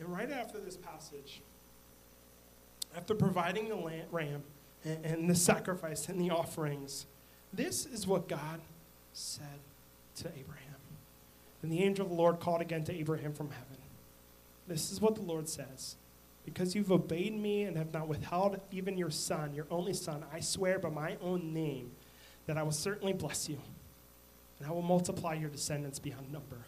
And 0.00 0.12
right 0.12 0.30
after 0.30 0.58
this 0.58 0.76
passage, 0.76 1.40
after 2.96 3.14
providing 3.14 3.68
the 3.68 4.04
ram 4.10 4.42
and, 4.84 5.04
and 5.04 5.30
the 5.30 5.34
sacrifice 5.36 6.08
and 6.08 6.20
the 6.20 6.30
offerings, 6.30 7.06
this 7.52 7.86
is 7.86 8.06
what 8.06 8.28
God 8.28 8.60
said 9.12 9.60
to 10.16 10.28
Abraham. 10.28 10.62
And 11.62 11.70
the 11.70 11.84
angel 11.84 12.06
of 12.06 12.10
the 12.10 12.16
Lord 12.16 12.40
called 12.40 12.60
again 12.60 12.82
to 12.84 12.92
Abraham 12.92 13.32
from 13.32 13.50
heaven. 13.50 13.76
This 14.66 14.90
is 14.90 15.00
what 15.00 15.14
the 15.14 15.22
Lord 15.22 15.48
says. 15.48 15.94
Because 16.44 16.74
you've 16.74 16.90
obeyed 16.90 17.34
me 17.34 17.62
and 17.62 17.76
have 17.76 17.92
not 17.92 18.08
withheld 18.08 18.60
even 18.72 18.98
your 18.98 19.10
son, 19.10 19.54
your 19.54 19.66
only 19.70 19.92
son, 19.94 20.24
I 20.32 20.40
swear 20.40 20.78
by 20.78 20.90
my 20.90 21.16
own 21.22 21.54
name 21.54 21.92
that 22.46 22.58
I 22.58 22.62
will 22.64 22.72
certainly 22.72 23.12
bless 23.12 23.48
you, 23.48 23.58
and 24.58 24.68
I 24.68 24.72
will 24.72 24.82
multiply 24.82 25.34
your 25.34 25.50
descendants 25.50 26.00
beyond 26.00 26.32
number, 26.32 26.58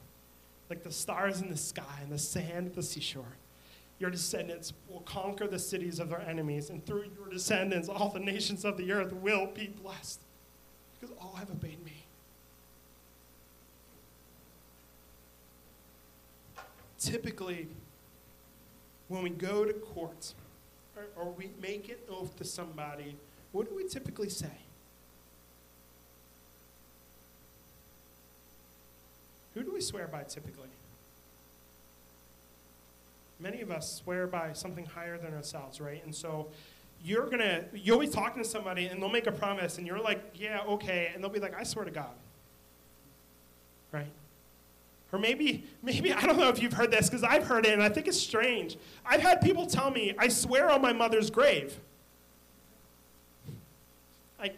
like 0.71 0.85
the 0.85 0.93
stars 0.93 1.41
in 1.41 1.51
the 1.51 1.57
sky 1.57 2.01
and 2.03 2.13
the 2.13 2.19
sand 2.19 2.69
at 2.69 2.75
the 2.75 2.83
seashore. 2.83 3.37
Your 3.99 4.11
descendants 4.11 4.73
will 4.89 5.01
conquer 5.01 5.49
the 5.49 5.59
cities 5.59 5.99
of 5.99 6.09
their 6.09 6.21
enemies, 6.21 6.71
and 6.71 6.85
through 6.87 7.07
your 7.17 7.29
descendants, 7.31 7.89
all 7.89 8.11
the 8.11 8.21
nations 8.21 8.65
of 8.65 8.77
the 8.77 8.93
earth 8.93 9.13
will 9.13 9.47
be 9.47 9.73
blessed, 9.83 10.21
because 11.01 11.15
all 11.21 11.35
have 11.35 11.51
obeyed 11.51 11.85
me. 11.85 12.05
Typically, 16.99 17.67
when 19.09 19.23
we 19.23 19.31
go 19.31 19.65
to 19.65 19.73
court 19.73 20.35
or, 20.97 21.05
or 21.17 21.31
we 21.31 21.51
make 21.61 21.89
an 21.89 21.97
oath 22.11 22.37
to 22.37 22.45
somebody, 22.45 23.17
what 23.53 23.69
do 23.69 23.75
we 23.75 23.85
typically 23.85 24.29
say? 24.29 24.51
Who 29.55 29.63
do 29.63 29.73
we 29.73 29.81
swear 29.81 30.09
by 30.09 30.25
typically? 30.25 30.69
Many 33.39 33.61
of 33.61 33.71
us 33.71 33.93
swear 33.93 34.27
by 34.27 34.53
something 34.53 34.87
higher 34.87 35.19
than 35.19 35.35
ourselves, 35.35 35.81
right? 35.81 36.03
And 36.05 36.15
so 36.15 36.49
you're 37.05 37.27
gonna, 37.27 37.65
you'll 37.73 37.99
be 37.99 38.09
talking 38.09 38.43
to 38.43 38.49
somebody 38.49 38.87
and 38.87 39.01
they'll 39.01 39.11
make 39.11 39.27
a 39.27 39.33
promise 39.33 39.79
and 39.79 39.87
you're 39.87 40.01
like, 40.01 40.21
yeah, 40.35 40.63
okay. 40.67 41.11
And 41.15 41.23
they'll 41.23 41.31
be 41.31 41.41
like, 41.41 41.55
I 41.59 41.63
swear 41.63 41.85
to 41.85 41.91
God. 41.91 42.15
Right? 43.93 44.11
Or 45.15 45.19
maybe, 45.19 45.63
maybe, 45.81 46.13
I 46.13 46.27
don't 46.27 46.39
know 46.39 46.49
if 46.49 46.61
you've 46.61 46.73
heard 46.73 46.91
this 46.91 47.09
because 47.09 47.23
I've 47.23 47.47
heard 47.47 47.67
it 47.67 47.73
and 47.73 47.81
I 47.81 47.89
think 47.89 48.09
it's 48.09 48.21
strange. 48.21 48.77
I've 49.07 49.21
had 49.21 49.41
people 49.41 49.65
tell 49.65 49.93
me, 49.93 50.13
I 50.19 50.27
swear 50.27 50.69
on 50.71 50.83
my 50.83 50.93
mother's 50.93 51.31
grave. 51.31 51.79
Like, 54.41 54.57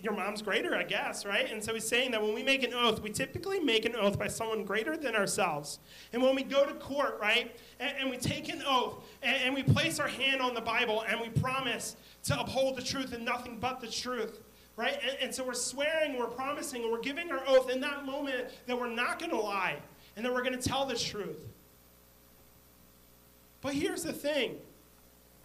your 0.00 0.14
mom's 0.14 0.40
greater, 0.40 0.74
I 0.74 0.82
guess, 0.82 1.26
right? 1.26 1.52
And 1.52 1.62
so 1.62 1.74
he's 1.74 1.86
saying 1.86 2.12
that 2.12 2.22
when 2.22 2.32
we 2.32 2.42
make 2.42 2.62
an 2.62 2.72
oath, 2.72 3.02
we 3.02 3.10
typically 3.10 3.60
make 3.60 3.84
an 3.84 3.94
oath 3.94 4.18
by 4.18 4.28
someone 4.28 4.64
greater 4.64 4.96
than 4.96 5.14
ourselves. 5.14 5.78
And 6.14 6.22
when 6.22 6.34
we 6.34 6.42
go 6.42 6.64
to 6.64 6.72
court, 6.72 7.18
right, 7.20 7.54
and, 7.78 7.92
and 8.00 8.10
we 8.10 8.16
take 8.16 8.48
an 8.48 8.62
oath 8.66 9.04
and, 9.22 9.36
and 9.44 9.54
we 9.54 9.62
place 9.62 10.00
our 10.00 10.08
hand 10.08 10.40
on 10.40 10.54
the 10.54 10.62
Bible 10.62 11.04
and 11.06 11.20
we 11.20 11.28
promise 11.28 11.96
to 12.24 12.40
uphold 12.40 12.76
the 12.76 12.82
truth 12.82 13.12
and 13.12 13.26
nothing 13.26 13.58
but 13.60 13.82
the 13.82 13.88
truth, 13.88 14.40
right? 14.76 14.98
And, 15.02 15.18
and, 15.22 15.34
so 15.34 15.44
we're 15.44 15.54
swearing, 15.54 16.18
we're 16.18 16.26
promising, 16.26 16.82
and 16.82 16.92
we're 16.92 17.00
giving 17.00 17.30
our 17.30 17.42
oath 17.46 17.70
in 17.70 17.80
that 17.80 18.04
moment 18.04 18.48
that 18.66 18.78
we're 18.78 18.90
not 18.90 19.18
going 19.18 19.30
to 19.30 19.40
lie 19.40 19.76
and 20.16 20.24
that 20.24 20.32
we're 20.32 20.42
going 20.42 20.58
to 20.58 20.68
tell 20.68 20.86
the 20.86 20.96
truth. 20.96 21.38
But 23.62 23.74
here's 23.74 24.02
the 24.02 24.12
thing 24.12 24.56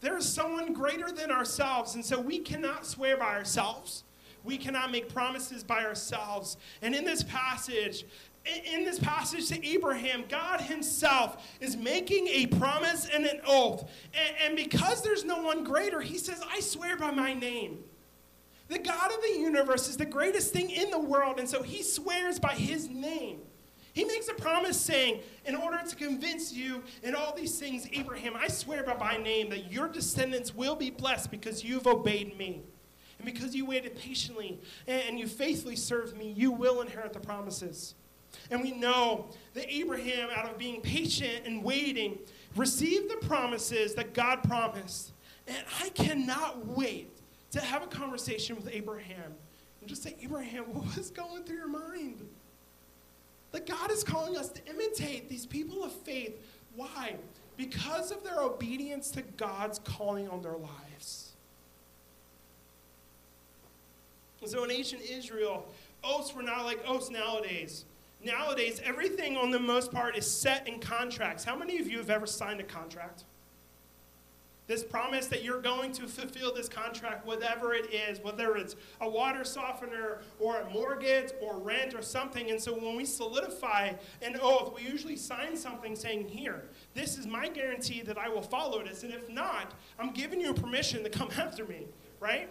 there 0.02 0.18
is 0.18 0.28
someone 0.28 0.74
greater 0.74 1.12
than 1.12 1.32
ourselves, 1.32 1.96
and 1.96 2.04
so 2.04 2.20
we 2.20 2.40
cannot 2.40 2.86
swear 2.86 3.18
by 3.18 3.36
ourselves. 3.36 4.04
We 4.44 4.58
cannot 4.58 4.92
make 4.92 5.14
promises 5.14 5.64
by 5.64 5.86
ourselves. 5.86 6.58
And 6.82 6.96
in 6.96 7.06
this 7.06 7.22
passage, 7.22 8.06
in 8.44 8.84
this 8.84 8.98
passage 8.98 9.48
to 9.50 9.68
Abraham, 9.68 10.24
God 10.28 10.62
Himself 10.62 11.48
is 11.60 11.78
making 11.78 12.28
a 12.28 12.48
promise 12.48 13.08
and 13.14 13.26
an 13.26 13.40
oath. 13.46 13.88
And, 14.16 14.36
and 14.44 14.56
because 14.56 15.04
there's 15.04 15.24
no 15.24 15.44
one 15.44 15.64
greater, 15.64 16.02
He 16.02 16.18
says, 16.18 16.42
I 16.52 16.60
swear 16.60 16.98
by 16.98 17.12
my 17.12 17.36
name. 17.36 17.84
The 18.72 18.80
God 18.80 19.12
of 19.12 19.22
the 19.22 19.38
universe 19.38 19.90
is 19.90 19.98
the 19.98 20.06
greatest 20.06 20.54
thing 20.54 20.70
in 20.70 20.92
the 20.92 21.00
world, 21.00 21.40
and 21.40 21.50
so 21.50 21.62
he 21.62 21.84
swears 21.84 22.40
by 22.40 22.54
his 22.54 22.88
name. 22.88 23.42
He 23.92 24.06
makes 24.06 24.30
a 24.30 24.34
promise 24.34 24.80
saying, 24.80 25.20
In 25.46 25.56
order 25.56 25.82
to 25.86 25.96
convince 25.98 26.54
you 26.54 26.82
in 27.04 27.14
all 27.14 27.36
these 27.36 27.60
things, 27.60 27.86
Abraham, 27.92 28.34
I 28.34 28.48
swear 28.48 28.82
by 28.84 28.96
my 28.96 29.18
name 29.18 29.50
that 29.50 29.70
your 29.70 29.90
descendants 29.90 30.56
will 30.56 30.78
be 30.78 30.90
blessed 30.90 31.32
because 31.32 31.66
you've 31.66 31.86
obeyed 31.86 32.38
me. 32.38 32.62
And 33.20 33.26
because 33.26 33.54
you 33.54 33.66
waited 33.66 33.98
patiently 33.98 34.58
and 34.88 35.20
you 35.20 35.28
faithfully 35.28 35.76
served 35.76 36.16
me, 36.16 36.32
you 36.32 36.50
will 36.50 36.80
inherit 36.80 37.12
the 37.12 37.20
promises. 37.20 37.96
And 38.52 38.62
we 38.62 38.72
know 38.72 39.32
that 39.54 39.70
Abraham, 39.70 40.30
out 40.34 40.50
of 40.50 40.58
being 40.58 40.80
patient 40.80 41.46
and 41.46 41.62
waiting, 41.62 42.20
received 42.56 43.12
the 43.12 43.28
promises 43.28 43.96
that 43.96 44.14
God 44.14 44.44
promised. 44.44 45.12
And 45.46 45.58
I 45.82 45.90
cannot 45.90 46.66
wait 46.68 47.21
to 47.52 47.60
have 47.60 47.84
a 47.84 47.88
conversation 47.88 48.56
with 48.56 48.70
Abraham 48.72 49.34
and 49.80 49.90
just 49.90 50.04
say, 50.04 50.16
Abraham, 50.22 50.64
what 50.74 50.96
was 50.96 51.10
going 51.12 51.44
through 51.44 51.58
your 51.58 51.68
mind? 51.68 52.28
That 53.52 53.68
God 53.68 53.92
is 53.92 54.04
calling 54.04 54.38
us 54.38 54.50
to 54.50 54.66
imitate 54.66 55.30
these 55.30 55.46
people 55.46 55.84
of 55.84 55.92
faith. 55.92 56.40
Why? 56.76 57.16
Because 57.58 58.12
of 58.12 58.24
their 58.24 58.42
obedience 58.42 59.12
to 59.12 59.22
God's 59.22 59.80
calling 59.80 60.30
on 60.30 60.42
their 60.42 60.58
lives. 60.58 61.34
So 64.46 64.64
in 64.64 64.72
ancient 64.72 65.04
Israel, 65.04 65.68
oaths 66.04 66.34
were 66.34 66.42
not 66.42 66.66
like 66.66 66.80
oaths 66.88 67.12
nowadays. 67.12 67.86
Nowadays, 68.24 68.82
everything 68.84 69.36
on 69.36 69.52
the 69.52 69.60
most 69.60 69.92
part 69.92 70.16
is 70.16 70.30
set 70.30 70.68
in 70.68 70.80
contracts. 70.80 71.44
How 71.44 71.56
many 71.56 71.80
of 71.80 71.88
you 71.88 71.98
have 71.98 72.10
ever 72.10 72.26
signed 72.26 72.60
a 72.60 72.64
contract? 72.64 73.24
This 74.72 74.86
promise 74.86 75.28
that 75.28 75.44
you're 75.44 75.60
going 75.60 75.92
to 75.92 76.04
fulfill 76.04 76.54
this 76.54 76.70
contract, 76.70 77.26
whatever 77.26 77.74
it 77.74 77.94
is, 77.94 78.22
whether 78.22 78.56
it's 78.56 78.78
a 79.02 79.10
water 79.10 79.44
softener 79.44 80.22
or 80.40 80.62
a 80.62 80.70
mortgage 80.70 81.34
or 81.42 81.58
rent 81.58 81.94
or 81.94 82.02
something. 82.02 82.52
And 82.52 82.62
so 82.62 82.72
when 82.72 82.96
we 82.96 83.04
solidify 83.04 83.92
an 84.22 84.38
oath, 84.42 84.74
we 84.74 84.84
usually 84.84 85.18
sign 85.18 85.58
something 85.58 85.94
saying, 85.94 86.30
Here, 86.30 86.64
this 86.94 87.18
is 87.18 87.28
my 87.28 87.50
guarantee 87.50 88.02
that 88.04 88.18
I 88.18 88.30
will 88.30 88.42
follow 88.42 88.82
this. 88.82 89.04
And 89.04 89.14
if 89.14 89.28
not, 89.28 89.74
I'm 90.00 90.12
giving 90.12 90.40
you 90.40 90.54
permission 90.54 91.04
to 91.04 91.10
come 91.10 91.28
after 91.38 91.66
me, 91.66 91.82
right? 92.22 92.48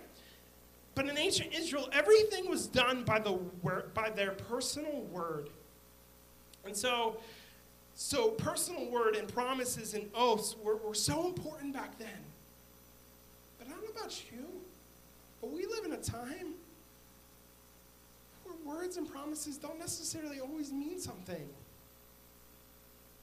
But 0.95 1.09
in 1.09 1.17
ancient 1.17 1.55
Israel, 1.55 1.89
everything 1.91 2.51
was 2.51 2.67
done 2.67 3.03
by, 3.03 3.21
the 3.21 3.39
by 3.95 4.11
their 4.11 4.33
personal 4.33 5.05
word. 5.11 5.49
And 6.67 6.77
so, 6.77 7.17
so 8.03 8.29
personal 8.29 8.87
word 8.87 9.15
and 9.15 9.29
promises 9.29 9.93
and 9.93 10.09
oaths 10.15 10.57
were, 10.63 10.77
were 10.77 10.95
so 10.95 11.27
important 11.27 11.75
back 11.75 11.99
then. 11.99 12.09
But 13.59 13.69
I 13.69 13.73
don't 13.73 13.83
know 13.85 13.91
about 13.91 14.23
you, 14.33 14.47
but 15.43 15.51
we 15.51 15.67
live 15.67 15.85
in 15.85 15.93
a 15.93 15.99
time 15.99 16.55
where 18.43 18.55
words 18.65 18.97
and 18.97 19.07
promises 19.07 19.59
don't 19.59 19.79
necessarily 19.79 20.41
always 20.41 20.73
mean 20.73 20.99
something. 20.99 21.47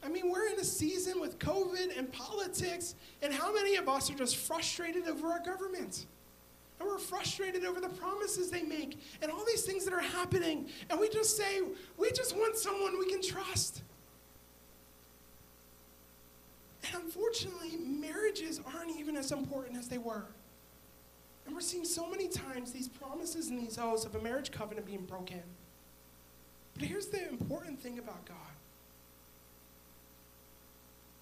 I 0.06 0.10
mean, 0.10 0.32
we're 0.32 0.48
in 0.48 0.60
a 0.60 0.64
season 0.64 1.20
with 1.20 1.40
COVID 1.40 1.98
and 1.98 2.14
politics, 2.14 2.94
and 3.24 3.34
how 3.34 3.52
many 3.52 3.78
of 3.78 3.90
us 3.90 4.12
are 4.12 4.16
just 4.16 4.38
frustrated 4.38 5.08
over 5.08 5.30
our 5.30 5.44
government? 5.44 6.06
And 6.80 6.88
we're 6.88 7.00
frustrated 7.00 7.66
over 7.66 7.82
the 7.82 7.90
promises 7.90 8.52
they 8.52 8.62
make 8.62 9.00
and 9.24 9.32
all 9.32 9.44
these 9.44 9.64
things 9.64 9.86
that 9.86 9.94
are 9.96 10.00
happening. 10.02 10.70
And 10.92 11.00
we 11.00 11.10
just 11.10 11.36
say, 11.36 11.62
we 11.98 12.12
just 12.12 12.38
want 12.38 12.58
someone 12.58 13.00
we 13.00 13.10
can 13.10 13.24
trust. 13.24 13.82
And 16.88 17.04
unfortunately, 17.04 17.78
marriages 17.78 18.62
aren't 18.74 18.98
even 18.98 19.16
as 19.16 19.32
important 19.32 19.78
as 19.78 19.88
they 19.88 19.98
were. 19.98 20.26
And 21.46 21.56
we're 21.56 21.62
seeing 21.62 21.86
so 21.86 22.10
many 22.10 22.28
times 22.28 22.72
these 22.72 22.88
promises 22.88 23.50
and 23.50 23.60
these 23.60 23.78
oaths 23.78 24.06
of 24.06 24.16
a 24.16 24.22
marriage 24.22 24.52
covenant 24.52 24.86
being 24.86 25.06
broken. 25.06 25.42
But 26.74 26.84
here's 26.84 27.08
the 27.08 27.28
important 27.30 27.80
thing 27.80 28.00
about 28.00 28.26
God 28.26 28.36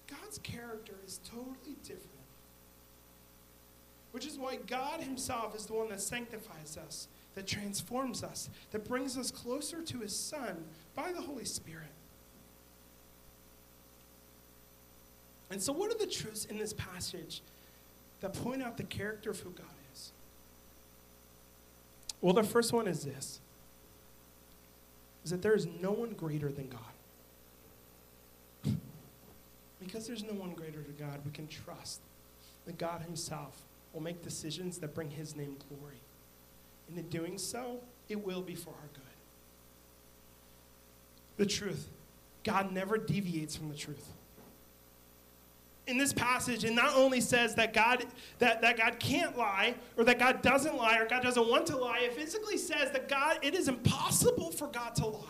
God's 0.08 0.38
character 0.38 0.94
is 1.06 1.20
totally 1.24 1.76
different 1.82 2.16
which 4.16 4.26
is 4.26 4.38
why 4.38 4.56
God 4.56 5.02
Himself 5.02 5.54
is 5.54 5.66
the 5.66 5.74
one 5.74 5.90
that 5.90 6.00
sanctifies 6.00 6.78
us, 6.78 7.06
that 7.34 7.46
transforms 7.46 8.22
us, 8.24 8.48
that 8.70 8.88
brings 8.88 9.18
us 9.18 9.30
closer 9.30 9.82
to 9.82 9.98
His 9.98 10.16
Son 10.16 10.64
by 10.94 11.12
the 11.12 11.20
Holy 11.20 11.44
Spirit. 11.44 11.90
And 15.50 15.62
so, 15.62 15.72
what 15.72 15.90
are 15.94 15.98
the 15.98 16.06
truths 16.06 16.44
in 16.44 16.58
this 16.58 16.72
passage 16.72 17.42
that 18.20 18.34
point 18.34 18.62
out 18.62 18.76
the 18.76 18.84
character 18.84 19.30
of 19.30 19.40
who 19.40 19.50
God 19.50 19.66
is? 19.94 20.12
Well, 22.20 22.34
the 22.34 22.42
first 22.42 22.72
one 22.72 22.88
is 22.88 23.04
this 23.04 23.40
is 25.24 25.30
that 25.30 25.42
there 25.42 25.54
is 25.54 25.66
no 25.82 25.90
one 25.90 26.10
greater 26.12 26.50
than 26.52 26.68
God. 26.68 26.80
because 29.84 30.06
there's 30.06 30.22
no 30.22 30.34
one 30.34 30.52
greater 30.52 30.78
than 30.78 30.94
God, 30.98 31.18
we 31.24 31.32
can 31.32 31.48
trust 31.48 32.00
that 32.64 32.78
God 32.78 33.02
Himself 33.02 33.60
will 33.92 34.02
make 34.02 34.22
decisions 34.22 34.78
that 34.78 34.94
bring 34.94 35.10
His 35.10 35.34
name 35.34 35.56
glory. 35.68 35.98
And 36.88 36.96
in 36.96 37.08
doing 37.08 37.38
so, 37.38 37.80
it 38.08 38.24
will 38.24 38.40
be 38.40 38.54
for 38.54 38.70
our 38.70 38.88
good. 38.94 39.02
The 41.38 41.46
truth 41.46 41.88
God 42.44 42.70
never 42.70 42.96
deviates 42.96 43.56
from 43.56 43.68
the 43.68 43.74
truth. 43.74 44.06
In 45.86 45.98
this 45.98 46.12
passage, 46.12 46.64
it 46.64 46.72
not 46.72 46.94
only 46.96 47.20
says 47.20 47.54
that 47.54 47.72
God, 47.72 48.04
that, 48.40 48.60
that 48.60 48.76
God 48.76 48.98
can't 48.98 49.38
lie, 49.38 49.76
or 49.96 50.04
that 50.04 50.18
God 50.18 50.42
doesn't 50.42 50.76
lie, 50.76 50.98
or 50.98 51.06
God 51.06 51.22
doesn't 51.22 51.48
want 51.48 51.66
to 51.66 51.76
lie, 51.76 52.00
it 52.00 52.14
physically 52.14 52.58
says 52.58 52.90
that 52.90 53.08
God, 53.08 53.38
it 53.42 53.54
is 53.54 53.68
impossible 53.68 54.50
for 54.50 54.66
God 54.66 54.96
to 54.96 55.06
lie. 55.06 55.22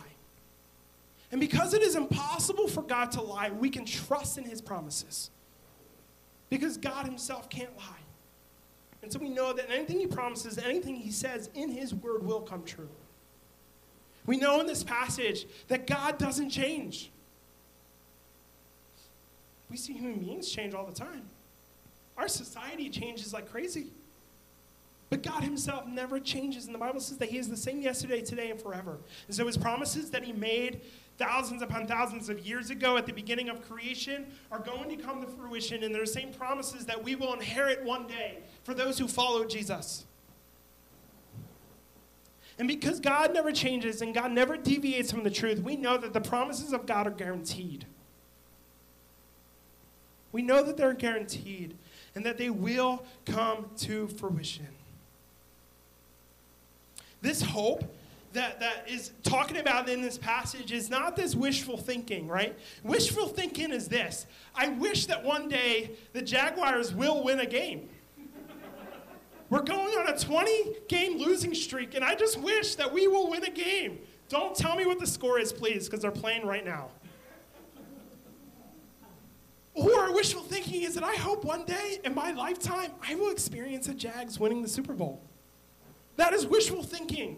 And 1.31 1.39
because 1.39 1.73
it 1.73 1.81
is 1.83 1.95
impossible 1.95 2.67
for 2.67 2.81
God 2.81 3.11
to 3.11 3.21
lie, 3.21 3.51
we 3.51 3.69
can 3.69 3.85
trust 3.85 4.37
in 4.37 4.45
his 4.45 4.61
promises. 4.61 5.29
Because 6.49 6.77
God 6.77 7.05
himself 7.05 7.49
can't 7.49 7.75
lie. 7.77 7.83
And 9.03 9.11
so 9.11 9.19
we 9.19 9.29
know 9.29 9.53
that 9.53 9.69
anything 9.69 9.99
he 9.99 10.07
promises, 10.07 10.57
anything 10.57 10.95
he 10.95 11.11
says 11.11 11.49
in 11.53 11.69
his 11.69 11.93
word 11.93 12.25
will 12.25 12.41
come 12.41 12.63
true. 12.63 12.89
We 14.25 14.37
know 14.37 14.59
in 14.59 14.67
this 14.67 14.83
passage 14.83 15.45
that 15.67 15.87
God 15.87 16.17
doesn't 16.17 16.49
change. 16.49 17.11
We 19.69 19.77
see 19.77 19.93
human 19.93 20.19
beings 20.19 20.49
change 20.49 20.73
all 20.73 20.85
the 20.85 20.93
time. 20.93 21.23
Our 22.17 22.27
society 22.27 22.89
changes 22.89 23.33
like 23.33 23.51
crazy. 23.51 23.87
But 25.09 25.23
God 25.23 25.43
Himself 25.43 25.87
never 25.87 26.19
changes. 26.19 26.65
And 26.65 26.75
the 26.75 26.79
Bible 26.79 26.99
says 26.99 27.17
that 27.17 27.29
He 27.29 27.37
is 27.37 27.47
the 27.47 27.57
same 27.57 27.81
yesterday, 27.81 28.21
today, 28.21 28.49
and 28.49 28.59
forever. 28.59 28.97
And 29.27 29.35
so 29.35 29.45
His 29.45 29.57
promises 29.57 30.09
that 30.11 30.23
He 30.23 30.33
made 30.33 30.81
thousands 31.17 31.61
upon 31.61 31.87
thousands 31.87 32.29
of 32.29 32.45
years 32.45 32.69
ago 32.69 32.97
at 32.97 33.05
the 33.05 33.13
beginning 33.13 33.49
of 33.49 33.67
creation 33.67 34.27
are 34.51 34.59
going 34.59 34.89
to 34.89 35.01
come 35.01 35.21
to 35.21 35.27
fruition. 35.27 35.83
And 35.83 35.93
they're 35.93 36.01
the 36.01 36.07
same 36.07 36.33
promises 36.33 36.85
that 36.85 37.01
we 37.01 37.15
will 37.15 37.33
inherit 37.33 37.83
one 37.83 38.07
day 38.07 38.39
for 38.63 38.73
those 38.73 38.99
who 38.99 39.07
follow 39.07 39.45
Jesus. 39.45 40.05
And 42.59 42.67
because 42.67 42.99
God 42.99 43.33
never 43.33 43.51
changes 43.51 44.01
and 44.01 44.13
God 44.13 44.31
never 44.31 44.57
deviates 44.57 45.11
from 45.11 45.23
the 45.23 45.29
truth, 45.29 45.59
we 45.59 45.75
know 45.75 45.97
that 45.97 46.13
the 46.13 46.21
promises 46.21 46.73
of 46.73 46.85
God 46.85 47.07
are 47.07 47.11
guaranteed. 47.11 47.85
We 50.31 50.41
know 50.41 50.63
that 50.63 50.77
they're 50.77 50.93
guaranteed 50.93 51.75
and 52.15 52.25
that 52.25 52.37
they 52.37 52.49
will 52.49 53.03
come 53.25 53.69
to 53.77 54.07
fruition. 54.07 54.67
This 57.21 57.41
hope 57.41 57.83
that, 58.33 58.59
that 58.59 58.89
is 58.89 59.11
talking 59.23 59.57
about 59.57 59.89
in 59.89 60.01
this 60.01 60.17
passage 60.17 60.71
is 60.71 60.89
not 60.89 61.15
this 61.15 61.35
wishful 61.35 61.77
thinking, 61.77 62.27
right? 62.27 62.57
Wishful 62.83 63.27
thinking 63.27 63.71
is 63.71 63.87
this 63.87 64.25
I 64.55 64.69
wish 64.69 65.07
that 65.07 65.23
one 65.23 65.47
day 65.47 65.91
the 66.13 66.21
Jaguars 66.21 66.93
will 66.93 67.23
win 67.23 67.39
a 67.39 67.45
game. 67.45 67.89
We're 69.49 69.61
going 69.61 69.97
on 69.97 70.09
a 70.09 70.17
20 70.17 70.75
game 70.89 71.17
losing 71.19 71.53
streak, 71.53 71.95
and 71.95 72.03
I 72.03 72.15
just 72.15 72.37
wish 72.37 72.75
that 72.75 72.91
we 72.91 73.07
will 73.07 73.29
win 73.29 73.45
a 73.45 73.49
game. 73.49 73.99
Don't 74.27 74.53
tell 74.53 74.75
me 74.75 74.85
what 74.85 74.99
the 74.99 75.07
score 75.07 75.39
is, 75.39 75.53
please, 75.53 75.85
because 75.85 76.01
they're 76.01 76.11
playing 76.11 76.45
right 76.45 76.65
now. 76.65 76.89
Or 79.77 80.11
wishful 80.11 80.41
thinking 80.41 80.81
is 80.81 80.95
that 80.95 81.03
I 81.03 81.13
hope 81.13 81.45
one 81.45 81.63
day 81.63 81.99
in 82.03 82.15
my 82.15 82.31
lifetime 82.31 82.91
I 83.07 83.13
will 83.13 83.29
experience 83.29 83.87
a 83.87 83.93
Jags 83.93 84.39
winning 84.39 84.63
the 84.63 84.67
Super 84.67 84.93
Bowl. 84.93 85.21
That 86.15 86.33
is 86.33 86.47
wishful 86.47 86.81
thinking 86.81 87.37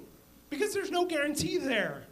because 0.49 0.73
there's 0.73 0.89
no 0.89 1.05
guarantee 1.05 1.57
there. 1.57 2.03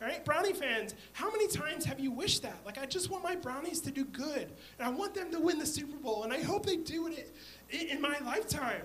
All 0.00 0.06
right, 0.06 0.24
Brownie 0.24 0.52
fans, 0.52 0.94
how 1.12 1.30
many 1.30 1.48
times 1.48 1.84
have 1.84 1.98
you 1.98 2.12
wished 2.12 2.42
that? 2.42 2.56
Like, 2.64 2.78
I 2.78 2.86
just 2.86 3.10
want 3.10 3.24
my 3.24 3.34
Brownies 3.34 3.80
to 3.82 3.90
do 3.90 4.04
good, 4.04 4.48
and 4.78 4.86
I 4.86 4.88
want 4.88 5.14
them 5.14 5.30
to 5.32 5.38
win 5.38 5.58
the 5.58 5.66
Super 5.66 5.96
Bowl, 5.96 6.24
and 6.24 6.32
I 6.32 6.40
hope 6.40 6.66
they 6.66 6.76
do 6.76 7.08
it 7.08 7.32
in 7.70 8.00
my 8.00 8.16
lifetime. 8.24 8.82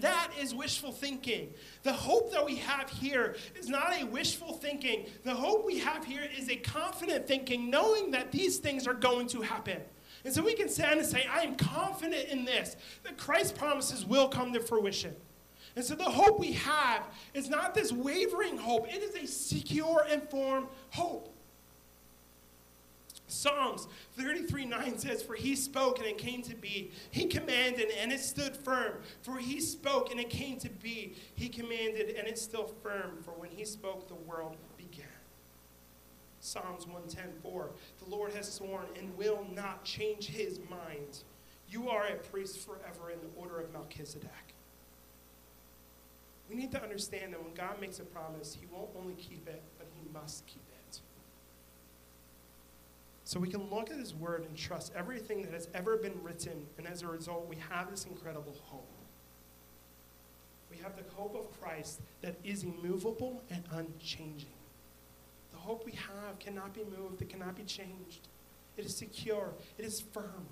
That 0.00 0.30
is 0.40 0.54
wishful 0.54 0.90
thinking. 0.90 1.52
The 1.82 1.92
hope 1.92 2.32
that 2.32 2.44
we 2.44 2.56
have 2.56 2.88
here 2.88 3.36
is 3.54 3.68
not 3.68 3.92
a 4.00 4.04
wishful 4.04 4.54
thinking. 4.54 5.06
The 5.24 5.34
hope 5.34 5.66
we 5.66 5.78
have 5.80 6.04
here 6.04 6.26
is 6.36 6.48
a 6.48 6.56
confident 6.56 7.26
thinking, 7.26 7.68
knowing 7.68 8.10
that 8.12 8.32
these 8.32 8.58
things 8.58 8.86
are 8.86 8.94
going 8.94 9.26
to 9.28 9.42
happen. 9.42 9.80
And 10.24 10.32
so 10.32 10.42
we 10.42 10.54
can 10.54 10.68
stand 10.68 11.00
and 11.00 11.08
say, 11.08 11.26
I 11.30 11.42
am 11.42 11.56
confident 11.56 12.28
in 12.28 12.44
this, 12.44 12.76
that 13.02 13.18
Christ's 13.18 13.52
promises 13.52 14.06
will 14.06 14.28
come 14.28 14.52
to 14.52 14.60
fruition. 14.60 15.14
And 15.74 15.84
so 15.84 15.94
the 15.94 16.04
hope 16.04 16.38
we 16.38 16.52
have 16.52 17.08
is 17.34 17.48
not 17.48 17.74
this 17.74 17.92
wavering 17.92 18.58
hope, 18.58 18.88
it 18.88 19.02
is 19.02 19.14
a 19.14 19.26
secure 19.26 20.06
and 20.08 20.22
firm 20.30 20.68
hope. 20.90 21.34
Psalms 23.32 23.88
33 24.16 24.66
9 24.66 24.98
says, 24.98 25.22
For 25.22 25.34
he 25.34 25.56
spoke 25.56 25.98
and 25.98 26.06
it 26.06 26.18
came 26.18 26.42
to 26.42 26.54
be. 26.54 26.90
He 27.10 27.26
commanded 27.26 27.90
and 27.98 28.12
it 28.12 28.20
stood 28.20 28.56
firm. 28.56 28.94
For 29.22 29.38
he 29.38 29.60
spoke 29.60 30.10
and 30.10 30.20
it 30.20 30.30
came 30.30 30.58
to 30.58 30.68
be. 30.68 31.14
He 31.34 31.48
commanded 31.48 32.16
and 32.16 32.28
it's 32.28 32.42
still 32.42 32.72
firm. 32.82 33.18
For 33.24 33.32
when 33.32 33.50
he 33.50 33.64
spoke, 33.64 34.08
the 34.08 34.14
world 34.14 34.56
began. 34.76 35.06
Psalms 36.40 36.86
110 36.86 37.32
4 37.42 37.70
The 38.04 38.10
Lord 38.10 38.32
has 38.34 38.52
sworn 38.52 38.86
and 38.98 39.16
will 39.16 39.46
not 39.54 39.84
change 39.84 40.26
his 40.26 40.58
mind. 40.70 41.22
You 41.68 41.88
are 41.88 42.06
a 42.06 42.16
priest 42.16 42.58
forever 42.58 43.10
in 43.10 43.18
the 43.20 43.40
order 43.40 43.58
of 43.58 43.72
Melchizedek. 43.72 44.54
We 46.52 46.56
need 46.58 46.72
to 46.72 46.82
understand 46.82 47.32
that 47.32 47.42
when 47.42 47.54
God 47.54 47.80
makes 47.80 47.98
a 47.98 48.02
promise, 48.02 48.58
He 48.60 48.66
won't 48.70 48.90
only 48.98 49.14
keep 49.14 49.48
it, 49.48 49.62
but 49.78 49.86
He 49.94 50.06
must 50.12 50.46
keep 50.46 50.56
it. 50.56 50.61
So 53.24 53.38
we 53.38 53.48
can 53.48 53.70
look 53.70 53.90
at 53.90 53.98
His 53.98 54.14
Word 54.14 54.44
and 54.44 54.56
trust 54.56 54.92
everything 54.96 55.42
that 55.42 55.52
has 55.52 55.68
ever 55.74 55.96
been 55.96 56.22
written, 56.22 56.66
and 56.76 56.86
as 56.86 57.02
a 57.02 57.06
result, 57.06 57.48
we 57.48 57.56
have 57.70 57.90
this 57.90 58.04
incredible 58.04 58.56
hope. 58.64 58.88
We 60.70 60.78
have 60.78 60.96
the 60.96 61.04
hope 61.14 61.36
of 61.36 61.60
Christ 61.60 62.00
that 62.22 62.34
is 62.44 62.64
immovable 62.64 63.42
and 63.50 63.62
unchanging. 63.70 64.48
The 65.52 65.58
hope 65.58 65.84
we 65.84 65.92
have 65.92 66.38
cannot 66.40 66.74
be 66.74 66.82
moved, 66.84 67.22
it 67.22 67.28
cannot 67.28 67.56
be 67.56 67.62
changed. 67.62 68.28
It 68.76 68.86
is 68.86 68.96
secure, 68.96 69.50
it 69.78 69.84
is 69.84 70.00
firm, 70.00 70.46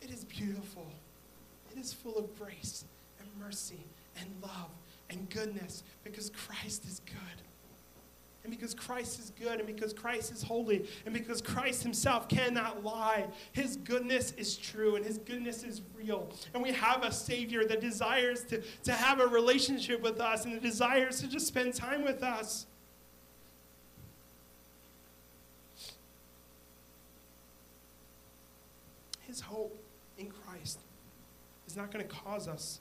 it 0.00 0.10
is 0.10 0.24
beautiful. 0.24 0.86
It 1.76 1.80
is 1.80 1.92
full 1.92 2.16
of 2.16 2.38
grace 2.38 2.84
and 3.20 3.28
mercy 3.38 3.84
and 4.18 4.28
love 4.42 4.70
and 5.10 5.28
goodness 5.28 5.82
because 6.04 6.30
Christ 6.30 6.86
is 6.86 7.00
good. 7.04 7.45
And 8.46 8.56
because 8.56 8.74
Christ 8.74 9.18
is 9.18 9.30
good, 9.30 9.58
and 9.58 9.66
because 9.66 9.92
Christ 9.92 10.30
is 10.30 10.40
holy, 10.40 10.88
and 11.04 11.12
because 11.12 11.42
Christ 11.42 11.82
himself 11.82 12.28
cannot 12.28 12.84
lie, 12.84 13.26
his 13.50 13.74
goodness 13.74 14.30
is 14.36 14.56
true 14.56 14.94
and 14.94 15.04
his 15.04 15.18
goodness 15.18 15.64
is 15.64 15.82
real. 15.96 16.30
And 16.54 16.62
we 16.62 16.70
have 16.70 17.02
a 17.02 17.10
Savior 17.10 17.64
that 17.64 17.80
desires 17.80 18.44
to, 18.44 18.62
to 18.84 18.92
have 18.92 19.18
a 19.18 19.26
relationship 19.26 20.00
with 20.00 20.20
us 20.20 20.44
and 20.44 20.54
that 20.54 20.62
desires 20.62 21.20
to 21.22 21.26
just 21.26 21.48
spend 21.48 21.74
time 21.74 22.04
with 22.04 22.22
us. 22.22 22.66
His 29.26 29.40
hope 29.40 29.76
in 30.18 30.30
Christ 30.30 30.78
is 31.66 31.76
not 31.76 31.90
going 31.90 32.06
to 32.06 32.14
cause 32.14 32.46
us 32.46 32.78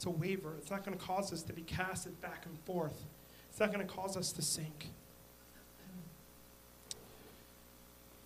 to 0.00 0.10
waver. 0.10 0.52
It's 0.58 0.70
not 0.70 0.84
going 0.84 0.98
to 0.98 1.02
cause 1.02 1.32
us 1.32 1.40
to 1.44 1.54
be 1.54 1.62
casted 1.62 2.20
back 2.20 2.44
and 2.44 2.58
forth. 2.66 3.02
It's 3.48 3.60
not 3.60 3.72
going 3.72 3.86
to 3.86 3.90
cause 3.90 4.18
us 4.18 4.32
to 4.32 4.42
sink. 4.42 4.90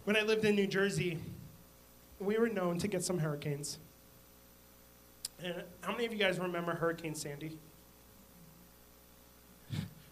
When 0.04 0.16
I 0.16 0.22
lived 0.22 0.44
in 0.44 0.56
New 0.56 0.66
Jersey, 0.66 1.18
we 2.18 2.38
were 2.38 2.48
known 2.48 2.78
to 2.78 2.88
get 2.88 3.04
some 3.04 3.18
hurricanes. 3.18 3.78
And 5.42 5.62
how 5.82 5.92
many 5.92 6.06
of 6.06 6.12
you 6.12 6.18
guys 6.18 6.38
remember 6.38 6.72
Hurricane 6.74 7.14
Sandy? 7.14 7.56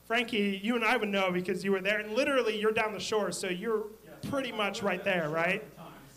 Frankie, 0.07 0.61
you 0.63 0.75
and 0.75 0.85
I 0.85 0.97
would 0.97 1.09
know 1.09 1.31
because 1.31 1.65
you 1.65 1.73
were 1.73 1.81
there, 1.81 1.99
and 1.99 2.15
literally 2.15 2.59
you're 2.59 2.73
down 2.73 2.95
the 2.95 3.01
shore, 3.01 3.31
so 3.31 3.49
you're 3.49 3.85
pretty 4.31 4.53
much 4.53 4.83
right 4.83 5.05
there, 5.05 5.29
right? 5.29 5.63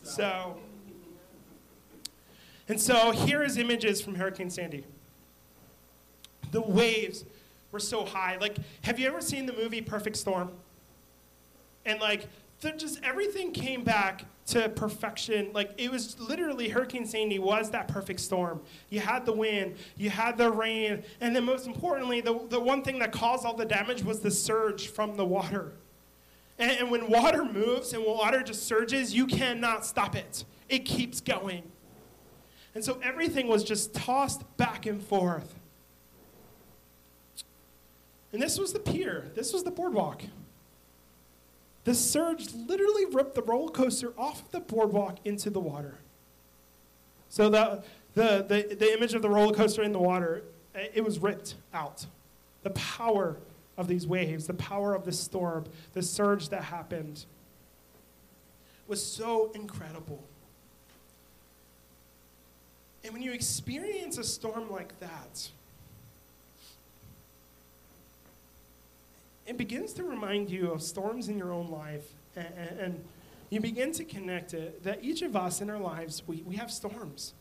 So, 0.03 0.57
and 2.69 2.79
so 2.79 3.11
here 3.11 3.43
is 3.43 3.57
images 3.57 4.01
from 4.01 4.15
Hurricane 4.15 4.49
Sandy. 4.49 4.85
The 6.51 6.61
waves 6.61 7.25
were 7.71 7.79
so 7.79 8.05
high. 8.05 8.37
Like, 8.37 8.57
have 8.83 8.97
you 8.99 9.07
ever 9.07 9.21
seen 9.21 9.45
the 9.45 9.53
movie 9.53 9.81
Perfect 9.81 10.15
Storm? 10.15 10.51
And 11.85 11.99
like, 11.99 12.27
the, 12.61 12.71
just 12.71 12.99
everything 13.03 13.51
came 13.51 13.83
back 13.83 14.25
to 14.47 14.69
perfection. 14.69 15.49
Like 15.53 15.71
it 15.77 15.91
was 15.91 16.19
literally 16.19 16.69
Hurricane 16.69 17.05
Sandy 17.05 17.39
was 17.39 17.71
that 17.71 17.87
perfect 17.87 18.19
storm. 18.19 18.61
You 18.89 18.99
had 18.99 19.25
the 19.25 19.33
wind, 19.33 19.75
you 19.97 20.09
had 20.09 20.37
the 20.37 20.51
rain, 20.51 21.03
and 21.19 21.35
then 21.35 21.43
most 21.43 21.67
importantly, 21.67 22.21
the, 22.21 22.39
the 22.49 22.59
one 22.59 22.83
thing 22.83 22.99
that 22.99 23.11
caused 23.11 23.45
all 23.45 23.55
the 23.55 23.65
damage 23.65 24.03
was 24.03 24.19
the 24.19 24.31
surge 24.31 24.87
from 24.87 25.17
the 25.17 25.25
water. 25.25 25.73
And, 26.59 26.71
and 26.71 26.91
when 26.91 27.09
water 27.09 27.43
moves 27.43 27.93
and 27.93 28.05
water 28.05 28.43
just 28.43 28.63
surges, 28.67 29.13
you 29.13 29.25
cannot 29.25 29.85
stop 29.85 30.15
it. 30.15 30.45
It 30.69 30.85
keeps 30.85 31.19
going. 31.19 31.63
And 32.73 32.83
so 32.83 32.99
everything 33.03 33.47
was 33.47 33.63
just 33.63 33.93
tossed 33.93 34.43
back 34.57 34.85
and 34.85 35.03
forth. 35.03 35.55
And 38.31 38.41
this 38.41 38.57
was 38.57 38.71
the 38.71 38.79
pier. 38.79 39.29
This 39.35 39.51
was 39.51 39.63
the 39.63 39.71
boardwalk. 39.71 40.23
The 41.83 41.95
surge 41.95 42.53
literally 42.53 43.05
ripped 43.05 43.35
the 43.35 43.41
roller 43.41 43.71
coaster 43.71 44.13
off 44.17 44.43
of 44.43 44.51
the 44.51 44.59
boardwalk 44.59 45.17
into 45.25 45.49
the 45.49 45.59
water. 45.59 45.95
So 47.29 47.49
the, 47.49 47.83
the, 48.13 48.45
the, 48.47 48.75
the 48.75 48.93
image 48.93 49.13
of 49.13 49.21
the 49.21 49.29
roller 49.29 49.53
coaster 49.53 49.81
in 49.81 49.91
the 49.91 49.99
water, 49.99 50.43
eh, 50.75 50.87
it 50.93 51.03
was 51.03 51.19
ripped 51.19 51.55
out. 51.73 52.05
The 52.63 52.71
power 52.71 53.37
of 53.77 53.87
these 53.87 54.05
waves, 54.05 54.47
the 54.47 54.53
power 54.53 54.93
of 54.93 55.05
the 55.05 55.11
storm, 55.11 55.65
the 55.93 56.03
surge 56.03 56.49
that 56.49 56.63
happened 56.65 57.25
was 58.87 59.03
so 59.03 59.51
incredible. 59.55 60.21
And 63.03 63.13
when 63.13 63.23
you 63.23 63.31
experience 63.31 64.17
a 64.17 64.23
storm 64.23 64.69
like 64.69 64.99
that, 64.99 65.49
it 69.51 69.57
begins 69.57 69.91
to 69.91 70.05
remind 70.05 70.49
you 70.49 70.71
of 70.71 70.81
storms 70.81 71.27
in 71.27 71.37
your 71.37 71.51
own 71.51 71.69
life. 71.69 72.05
And, 72.37 72.79
and, 72.79 73.03
you 73.49 73.59
begin 73.59 73.91
to 73.91 74.05
connect 74.05 74.53
it 74.53 74.81
that 74.85 75.03
each 75.03 75.23
of 75.23 75.35
us 75.35 75.59
in 75.59 75.69
our 75.69 75.77
lives, 75.77 76.23
we, 76.25 76.41
we 76.47 76.55
have 76.55 76.71
storms. 76.71 77.33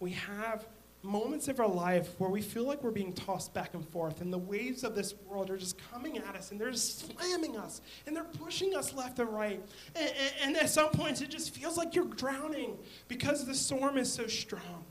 We 0.00 0.12
have 0.12 0.64
moments 1.02 1.48
of 1.48 1.60
our 1.60 1.68
life 1.68 2.08
where 2.16 2.30
we 2.30 2.40
feel 2.40 2.64
like 2.64 2.82
we're 2.82 2.90
being 2.92 3.12
tossed 3.12 3.52
back 3.52 3.74
and 3.74 3.86
forth, 3.86 4.22
and 4.22 4.32
the 4.32 4.38
waves 4.38 4.84
of 4.84 4.94
this 4.94 5.12
world 5.28 5.50
are 5.50 5.58
just 5.58 5.76
coming 5.92 6.16
at 6.16 6.34
us, 6.34 6.50
and 6.50 6.58
they're 6.58 6.72
slamming 6.72 7.58
us, 7.58 7.82
and 8.06 8.16
they're 8.16 8.24
pushing 8.24 8.74
us 8.74 8.94
left 8.94 9.18
and 9.18 9.28
right. 9.28 9.60
And, 9.94 10.08
and, 10.08 10.32
and 10.44 10.56
at 10.56 10.70
some 10.70 10.88
points, 10.88 11.20
it 11.20 11.28
just 11.28 11.54
feels 11.54 11.76
like 11.76 11.94
you're 11.94 12.06
drowning 12.06 12.78
because 13.06 13.44
the 13.44 13.54
storm 13.54 13.98
is 13.98 14.10
so 14.10 14.26
strong. 14.26 14.82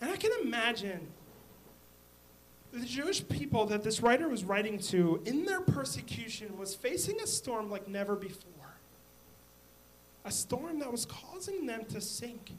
And 0.00 0.10
I 0.10 0.16
can 0.16 0.32
imagine 0.42 1.06
the 2.74 2.84
Jewish 2.84 3.26
people 3.28 3.66
that 3.66 3.84
this 3.84 4.00
writer 4.00 4.28
was 4.28 4.44
writing 4.44 4.78
to 4.80 5.22
in 5.24 5.44
their 5.44 5.60
persecution 5.60 6.58
was 6.58 6.74
facing 6.74 7.20
a 7.20 7.26
storm 7.26 7.70
like 7.70 7.86
never 7.86 8.16
before. 8.16 8.50
A 10.24 10.30
storm 10.32 10.80
that 10.80 10.90
was 10.90 11.06
causing 11.06 11.66
them 11.66 11.84
to 11.86 12.00
sink 12.00 12.52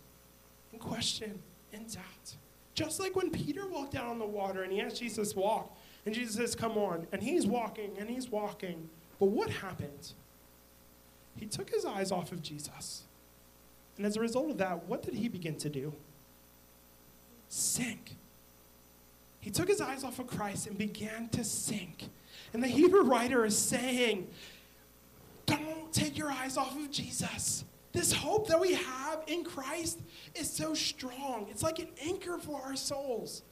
and 0.72 0.80
question 0.80 1.40
and 1.74 1.92
doubt. 1.92 2.36
Just 2.74 3.00
like 3.00 3.16
when 3.16 3.30
Peter 3.30 3.68
walked 3.68 3.96
out 3.96 4.08
on 4.08 4.20
the 4.20 4.26
water 4.26 4.64
and 4.64 4.72
he 4.72 4.80
asked 4.82 5.00
Jesus 5.00 5.36
walk, 5.36 5.76
and 6.06 6.14
Jesus 6.14 6.36
says, 6.36 6.56
Come 6.56 6.78
on. 6.78 7.08
And 7.12 7.22
he's 7.22 7.46
walking 7.46 7.92
and 8.00 8.10
he's 8.10 8.30
walking. 8.30 8.90
But 9.20 9.28
what 9.28 9.50
happened? 9.50 10.14
He 11.38 11.46
took 11.46 11.70
his 11.70 11.84
eyes 11.84 12.12
off 12.12 12.32
of 12.32 12.42
Jesus. 12.42 13.04
And 13.98 14.06
as 14.06 14.16
a 14.16 14.22
result 14.22 14.52
of 14.52 14.58
that, 14.60 14.86
what 14.88 15.04
did 15.04 15.16
he 15.16 15.28
begin 15.28 15.56
to 15.58 15.70
do? 15.70 15.94
Sink. 17.50 18.16
He 19.46 19.52
took 19.52 19.68
his 19.68 19.80
eyes 19.80 20.04
off 20.04 20.18
of 20.18 20.26
Christ 20.26 20.66
and 20.66 20.76
began 20.76 21.30
to 21.30 21.44
sink. 21.44 22.10
And 22.52 22.64
the 22.64 22.68
Hebrew 22.68 23.04
writer 23.04 23.46
is 23.46 23.56
saying, 23.56 24.28
don't 25.46 25.94
take 25.94 26.18
your 26.18 26.32
eyes 26.32 26.58
off 26.58 26.76
of 26.76 26.90
Jesus. 26.90 27.64
This 27.94 28.12
hope 28.12 28.48
that 28.48 28.60
we 28.60 28.74
have 28.74 29.22
in 29.28 29.44
Christ 29.44 30.00
is 30.34 30.50
so 30.50 30.74
strong. 30.74 31.46
It's 31.52 31.62
like 31.62 31.78
an 31.78 31.90
anchor 32.04 32.40
for 32.40 32.60
our 32.60 32.76
souls. 32.76 33.44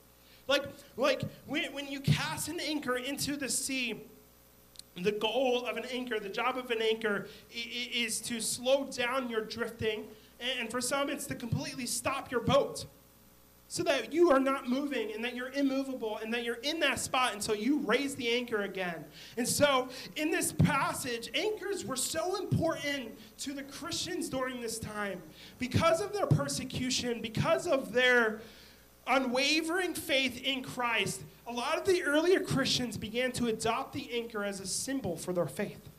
Like, 0.48 0.64
like 0.98 1.22
when, 1.46 1.72
when 1.74 1.88
you 1.88 2.00
cast 2.00 2.48
an 2.48 2.60
anchor 2.60 2.98
into 2.98 3.36
the 3.36 3.48
sea, 3.48 4.02
the 5.00 5.12
goal 5.12 5.68
of 5.68 5.78
an 5.78 5.86
anchor, 5.92 6.20
the 6.20 6.28
job 6.28 6.58
of 6.58 6.72
an 6.72 6.82
anchor, 6.82 7.28
is 7.52 8.20
to 8.22 8.42
slow 8.42 8.86
down 8.86 9.30
your 9.30 9.42
drifting. 9.42 10.06
And 10.60 10.72
for 10.72 10.82
some, 10.82 11.12
it's 11.12 11.28
to 11.28 11.36
completely 11.36 11.86
stop 11.86 12.32
your 12.32 12.42
boat 12.42 12.88
so 13.74 13.82
that 13.82 14.14
you 14.14 14.30
are 14.30 14.40
not 14.40 14.70
moving 14.70 15.12
and 15.14 15.26
that 15.26 15.36
you're 15.36 15.50
immovable 15.54 16.20
and 16.22 16.32
that 16.32 16.44
you're 16.44 16.60
in 16.62 16.80
that 16.80 17.00
spot 17.00 17.34
until 17.34 17.56
you 17.56 17.80
raise 17.80 18.14
the 18.14 18.30
anchor 18.30 18.62
again. 18.62 19.04
And 19.36 19.48
so, 19.48 19.90
in 20.16 20.30
this 20.30 20.52
passage, 20.52 21.32
anchors 21.34 21.84
were 21.84 21.96
so 21.96 22.36
important 22.36 23.18
to 23.40 23.52
the 23.52 23.64
Christians 23.64 24.30
during 24.30 24.62
this 24.62 24.78
time 24.78 25.24
because 25.58 26.02
of 26.02 26.14
their 26.14 26.28
persecution, 26.28 27.20
because 27.20 27.66
of 27.66 27.92
their 27.94 28.42
unwavering 29.08 29.96
faith 29.96 30.40
in 30.44 30.62
Christ. 30.62 31.24
A 31.48 31.52
lot 31.52 31.80
of 31.80 31.86
the 31.86 32.04
earlier 32.04 32.42
Christians 32.42 32.96
began 32.96 33.32
to 33.32 33.48
adopt 33.48 33.94
the 33.94 34.08
anchor 34.14 34.44
as 34.44 34.60
a 34.60 34.68
symbol 34.68 35.18
for 35.18 35.34
their 35.34 35.48
faith 35.48 35.90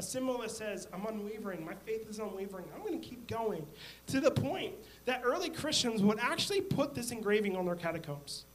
a 0.00 0.02
symbol 0.02 0.38
that 0.38 0.50
says, 0.50 0.88
I'm 0.94 1.04
unwavering, 1.04 1.62
my 1.62 1.74
faith 1.74 2.08
is 2.08 2.18
unwavering, 2.20 2.64
I'm 2.74 2.80
going 2.80 2.98
to 2.98 3.06
keep 3.06 3.28
going. 3.28 3.66
To 4.06 4.20
the 4.20 4.30
point 4.30 4.72
that 5.04 5.20
early 5.22 5.50
Christians 5.50 6.02
would 6.02 6.18
actually 6.18 6.62
put 6.62 6.94
this 6.94 7.10
engraving 7.10 7.54
on 7.54 7.66
their 7.66 7.74
catacombs. 7.76 8.46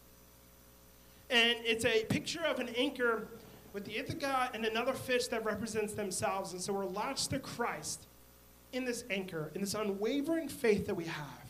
And 1.29 1.55
it's 1.61 1.85
a 1.85 2.03
picture 2.05 2.43
of 2.43 2.57
an 2.57 2.69
anchor 2.69 3.27
with 3.73 3.85
the 3.85 3.91
Ichthys 3.91 4.55
and 4.55 4.65
another 4.65 4.93
fish 4.93 5.27
that 5.27 5.45
represents 5.45 5.93
themselves. 5.93 6.51
And 6.53 6.61
so 6.61 6.73
we're 6.73 6.85
latched 6.85 7.29
to 7.29 7.39
Christ 7.39 8.07
in 8.73 8.83
this 8.83 9.03
anchor, 9.11 9.51
in 9.53 9.61
this 9.61 9.75
unwavering 9.75 10.47
faith 10.47 10.87
that 10.87 10.95
we 10.95 11.05
have. 11.05 11.44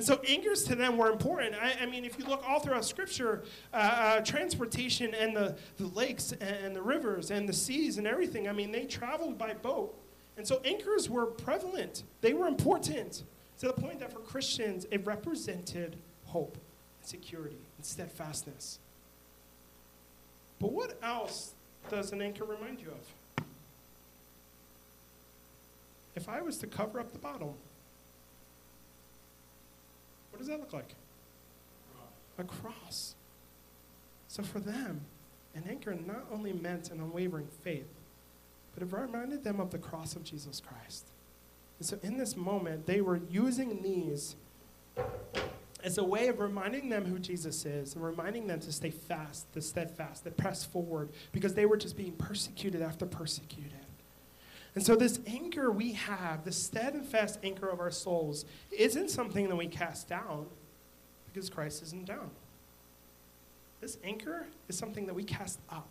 And 0.00 0.06
so 0.06 0.18
anchors 0.26 0.64
to 0.64 0.74
them 0.74 0.96
were 0.96 1.10
important. 1.10 1.54
I, 1.60 1.82
I 1.82 1.84
mean, 1.84 2.06
if 2.06 2.18
you 2.18 2.24
look 2.24 2.42
all 2.48 2.58
throughout 2.58 2.86
Scripture, 2.86 3.42
uh, 3.74 3.76
uh, 3.76 4.20
transportation 4.22 5.12
and 5.12 5.36
the, 5.36 5.54
the 5.76 5.88
lakes 5.88 6.32
and 6.32 6.74
the 6.74 6.80
rivers 6.80 7.30
and 7.30 7.46
the 7.46 7.52
seas 7.52 7.98
and 7.98 8.06
everything, 8.06 8.48
I 8.48 8.52
mean, 8.52 8.72
they 8.72 8.86
traveled 8.86 9.36
by 9.36 9.52
boat. 9.52 9.94
And 10.38 10.48
so 10.48 10.62
anchors 10.64 11.10
were 11.10 11.26
prevalent, 11.26 12.04
they 12.22 12.32
were 12.32 12.46
important 12.46 13.24
to 13.58 13.66
the 13.66 13.74
point 13.74 14.00
that 14.00 14.10
for 14.10 14.20
Christians, 14.20 14.86
it 14.90 15.04
represented 15.04 15.96
hope 16.28 16.54
and 16.54 17.06
security 17.06 17.58
and 17.76 17.84
steadfastness. 17.84 18.78
But 20.60 20.72
what 20.72 20.96
else 21.02 21.52
does 21.90 22.12
an 22.12 22.22
anchor 22.22 22.44
remind 22.44 22.80
you 22.80 22.88
of? 22.88 23.44
If 26.16 26.26
I 26.26 26.40
was 26.40 26.56
to 26.56 26.66
cover 26.66 26.98
up 26.98 27.12
the 27.12 27.18
bottle, 27.18 27.54
does 30.40 30.48
that 30.48 30.60
look 30.60 30.72
like? 30.72 30.94
A 32.38 32.44
cross. 32.44 33.14
So 34.28 34.42
for 34.42 34.58
them, 34.58 35.02
an 35.54 35.64
anchor 35.68 35.94
not 35.94 36.26
only 36.32 36.52
meant 36.52 36.90
an 36.90 37.00
unwavering 37.00 37.48
faith, 37.62 37.88
but 38.74 38.82
it 38.82 38.92
reminded 38.92 39.44
them 39.44 39.60
of 39.60 39.70
the 39.70 39.78
cross 39.78 40.16
of 40.16 40.24
Jesus 40.24 40.60
Christ. 40.60 41.06
And 41.78 41.86
so 41.86 41.98
in 42.02 42.16
this 42.16 42.36
moment, 42.36 42.86
they 42.86 43.00
were 43.00 43.20
using 43.30 43.82
these 43.82 44.36
as 45.82 45.98
a 45.98 46.04
way 46.04 46.28
of 46.28 46.38
reminding 46.40 46.88
them 46.88 47.06
who 47.06 47.18
Jesus 47.18 47.64
is 47.64 47.94
and 47.94 48.04
reminding 48.04 48.46
them 48.46 48.60
to 48.60 48.72
stay 48.72 48.90
fast, 48.90 49.52
to 49.54 49.62
steadfast, 49.62 50.24
to 50.24 50.30
press 50.30 50.64
forward, 50.64 51.08
because 51.32 51.54
they 51.54 51.66
were 51.66 51.76
just 51.76 51.96
being 51.96 52.12
persecuted 52.12 52.82
after 52.82 53.06
persecuted. 53.06 53.72
And 54.80 54.86
so, 54.86 54.96
this 54.96 55.20
anchor 55.26 55.70
we 55.70 55.92
have, 55.92 56.46
the 56.46 56.52
steadfast 56.52 57.38
anchor 57.44 57.68
of 57.68 57.80
our 57.80 57.90
souls, 57.90 58.46
isn't 58.70 59.10
something 59.10 59.50
that 59.50 59.56
we 59.56 59.66
cast 59.66 60.08
down 60.08 60.46
because 61.26 61.50
Christ 61.50 61.82
isn't 61.82 62.06
down. 62.06 62.30
This 63.82 63.98
anchor 64.02 64.46
is 64.70 64.78
something 64.78 65.04
that 65.04 65.12
we 65.12 65.22
cast 65.22 65.58
up. 65.68 65.86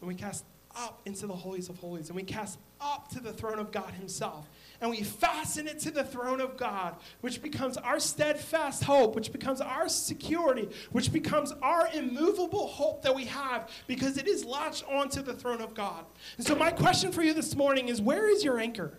And 0.00 0.08
we 0.08 0.16
cast 0.16 0.44
up 0.74 1.00
into 1.04 1.28
the 1.28 1.36
holies 1.36 1.68
of 1.68 1.78
holies. 1.78 2.08
And 2.08 2.16
we 2.16 2.24
cast 2.24 2.58
up 2.80 3.08
to 3.10 3.20
the 3.20 3.32
throne 3.32 3.60
of 3.60 3.70
God 3.70 3.94
Himself. 3.94 4.48
And 4.80 4.90
we 4.90 5.02
fasten 5.02 5.66
it 5.66 5.78
to 5.80 5.90
the 5.90 6.04
throne 6.04 6.40
of 6.40 6.56
God, 6.56 6.96
which 7.20 7.42
becomes 7.42 7.76
our 7.76 7.98
steadfast 7.98 8.84
hope, 8.84 9.14
which 9.14 9.32
becomes 9.32 9.60
our 9.60 9.88
security, 9.88 10.68
which 10.92 11.12
becomes 11.12 11.52
our 11.62 11.88
immovable 11.94 12.66
hope 12.66 13.02
that 13.02 13.14
we 13.14 13.24
have 13.26 13.70
because 13.86 14.18
it 14.18 14.28
is 14.28 14.44
latched 14.44 14.84
onto 14.88 15.22
the 15.22 15.34
throne 15.34 15.60
of 15.60 15.74
God. 15.74 16.04
And 16.36 16.46
so, 16.46 16.54
my 16.54 16.70
question 16.70 17.12
for 17.12 17.22
you 17.22 17.34
this 17.34 17.54
morning 17.56 17.88
is 17.88 18.00
where 18.00 18.28
is 18.28 18.44
your 18.44 18.58
anchor? 18.58 18.98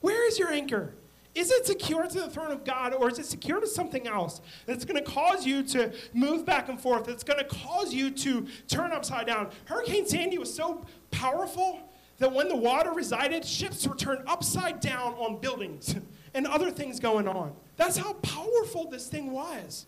Where 0.00 0.26
is 0.26 0.38
your 0.38 0.52
anchor? 0.52 0.94
Is 1.36 1.50
it 1.50 1.66
secure 1.66 2.06
to 2.06 2.20
the 2.20 2.30
throne 2.30 2.50
of 2.50 2.64
God 2.64 2.94
or 2.94 3.10
is 3.10 3.18
it 3.18 3.26
secure 3.26 3.60
to 3.60 3.66
something 3.66 4.06
else 4.08 4.40
that's 4.64 4.86
going 4.86 4.96
to 4.96 5.10
cause 5.10 5.44
you 5.44 5.62
to 5.64 5.92
move 6.14 6.46
back 6.46 6.70
and 6.70 6.80
forth? 6.80 7.04
That's 7.04 7.24
going 7.24 7.38
to 7.38 7.44
cause 7.44 7.92
you 7.92 8.10
to 8.10 8.46
turn 8.68 8.90
upside 8.90 9.26
down. 9.26 9.50
Hurricane 9.66 10.06
Sandy 10.06 10.38
was 10.38 10.52
so 10.52 10.86
powerful 11.10 11.90
that 12.18 12.32
when 12.32 12.48
the 12.48 12.56
water 12.56 12.92
resided, 12.92 13.44
ships 13.44 13.86
were 13.86 13.94
turned 13.94 14.22
upside 14.26 14.80
down 14.80 15.14
on 15.14 15.38
buildings 15.40 15.94
and 16.34 16.46
other 16.46 16.70
things 16.70 16.98
going 17.00 17.28
on. 17.28 17.54
That's 17.76 17.96
how 17.96 18.14
powerful 18.14 18.88
this 18.88 19.06
thing 19.08 19.32
was. 19.32 19.86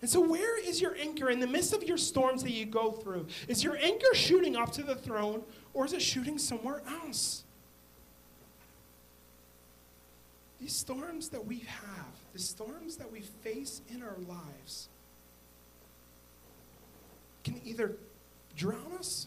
And 0.00 0.08
so, 0.08 0.20
where 0.20 0.58
is 0.58 0.80
your 0.80 0.96
anchor 0.96 1.28
in 1.28 1.40
the 1.40 1.46
midst 1.46 1.74
of 1.74 1.82
your 1.82 1.98
storms 1.98 2.42
that 2.42 2.52
you 2.52 2.64
go 2.64 2.90
through? 2.92 3.26
Is 3.48 3.62
your 3.62 3.76
anchor 3.76 4.14
shooting 4.14 4.56
up 4.56 4.72
to 4.72 4.82
the 4.82 4.94
throne 4.94 5.42
or 5.74 5.84
is 5.84 5.92
it 5.92 6.00
shooting 6.00 6.38
somewhere 6.38 6.82
else? 6.88 7.44
These 10.58 10.74
storms 10.74 11.28
that 11.30 11.44
we 11.44 11.60
have, 11.60 12.06
the 12.32 12.38
storms 12.38 12.96
that 12.96 13.10
we 13.10 13.20
face 13.20 13.82
in 13.92 14.02
our 14.02 14.16
lives, 14.26 14.88
can 17.44 17.60
either 17.64 17.96
drown 18.56 18.92
us 18.98 19.26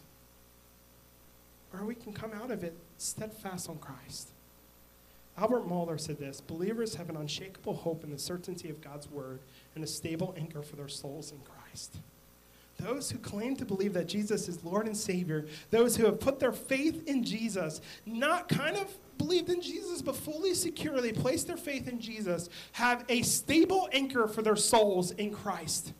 or 1.74 1.86
we 1.86 1.96
can 1.96 2.14
come 2.14 2.32
out 2.34 2.52
of 2.52 2.64
it 2.64 2.78
steadfast 2.98 3.70
on 3.70 3.78
Christ. 3.78 4.30
Albert 5.38 5.68
Mohler 5.68 6.00
said 6.00 6.20
this 6.20 6.42
Believers 6.42 6.96
have 6.96 7.10
an 7.10 7.18
unshakable 7.18 7.74
hope 7.74 8.04
in 8.04 8.12
the 8.12 8.20
certainty 8.20 8.70
of 8.70 8.82
God's 8.82 9.10
word 9.10 9.40
and 9.76 9.84
a 9.84 9.88
stable 9.88 10.36
anchor 10.38 10.62
for 10.62 10.76
their 10.76 10.88
souls 10.88 11.32
in 11.32 11.40
Christ. 11.40 11.98
Those 12.80 13.12
who 13.12 13.20
claim 13.20 13.56
to 13.58 13.66
believe 13.66 13.94
that 13.94 14.08
Jesus 14.08 14.48
is 14.48 14.64
Lord 14.64 14.88
and 14.88 14.98
Savior, 14.98 15.46
those 15.70 15.96
who 15.96 16.06
have 16.06 16.20
put 16.20 16.40
their 16.40 16.52
faith 16.52 17.08
in 17.08 17.24
Jesus, 17.24 17.82
not 18.06 18.50
kind 18.50 18.76
of 18.76 18.92
believed 19.18 19.50
in 19.50 19.62
Jesus, 19.62 20.02
but 20.02 20.16
fully 20.16 20.54
securely 20.54 21.14
placed 21.14 21.48
their 21.48 21.58
faith 21.58 21.88
in 21.88 22.00
Jesus, 22.00 22.50
have 22.74 23.06
a 23.10 23.22
stable 23.22 23.88
anchor 23.94 24.28
for 24.28 24.42
their 24.42 24.56
souls 24.56 25.12
in 25.12 25.32
Christ 25.32 25.94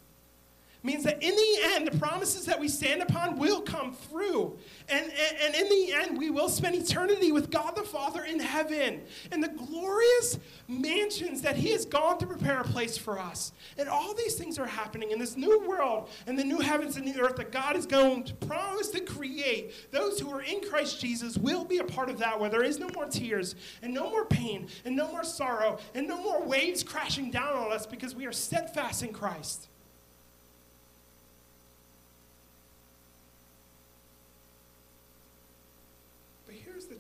means 0.84 1.06
that 1.06 1.24
in 1.24 1.34
the 1.34 1.58
end, 1.74 1.88
the 1.88 1.98
promises 1.98 2.46
that 2.46 2.60
we 2.60 2.68
stand 2.68 3.02
upon 3.02 3.38
will 3.38 3.62
come 3.62 3.94
through. 3.94 4.58
And, 4.90 5.06
and, 5.06 5.38
and, 5.42 5.56
in 5.56 5.70
the 5.70 5.94
end, 5.94 6.18
we 6.18 6.30
will 6.30 6.50
spend 6.50 6.76
eternity 6.76 7.32
with 7.32 7.50
God 7.50 7.76
the 7.76 7.84
Father 7.84 8.26
in 8.26 8.40
heaven 8.40 9.02
in 9.32 9.40
the 9.40 9.48
glorious 9.48 10.38
mansions 10.68 11.42
that 11.42 11.56
He 11.56 11.72
has 11.72 11.86
gone 11.86 12.18
to 12.20 12.28
prepare 12.28 12.60
a 12.60 12.66
place 12.66 12.98
for 12.98 13.18
us. 13.18 13.54
And 13.78 13.88
all 13.88 14.14
these 14.14 14.36
things 14.36 14.60
are 14.60 14.66
happening 14.66 15.12
in 15.12 15.20
this 15.20 15.38
new 15.38 15.66
world 15.66 16.10
and 16.28 16.38
the 16.38 16.44
new 16.44 16.60
heavens 16.60 16.98
and 16.98 17.08
the 17.08 17.20
earth 17.20 17.38
that 17.38 17.52
God 17.54 17.78
is 17.78 17.86
going 17.86 18.26
to 18.26 18.34
promise 18.34 18.90
to 18.90 19.00
create. 19.00 19.92
Those 19.92 20.20
who 20.20 20.30
are 20.32 20.42
in 20.42 20.62
Christ 20.62 21.00
Jesus 21.00 21.38
will 21.38 21.64
be 21.64 21.78
a 21.78 21.84
part 21.86 22.10
of 22.10 22.20
that, 22.20 22.38
where 22.40 22.50
there 22.50 22.64
is 22.64 22.78
no 22.78 22.90
more 22.94 23.06
tears 23.06 23.56
and 23.82 23.94
no 23.94 24.10
more 24.10 24.26
pain 24.26 24.68
and 24.84 24.96
no 24.96 25.10
more 25.10 25.24
sorrow 25.24 25.78
and 25.96 26.08
no 26.08 26.22
more 26.22 26.44
waves 26.44 26.84
crashing 26.84 27.32
down 27.32 27.56
on 27.56 27.72
us 27.72 27.86
because 27.86 28.14
we 28.14 28.26
are 28.26 28.34
steadfast 28.34 29.02
in 29.02 29.14
Christ. 29.14 29.70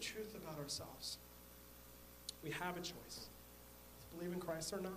Truth 0.04 0.36
about 0.36 0.60
ourselves. 0.60 1.18
We 2.44 2.52
have 2.52 2.76
a 2.76 2.82
choice 2.82 3.28
to 4.10 4.18
believe 4.18 4.34
in 4.34 4.40
Christ 4.40 4.74
or 4.74 4.82
not. 4.82 4.92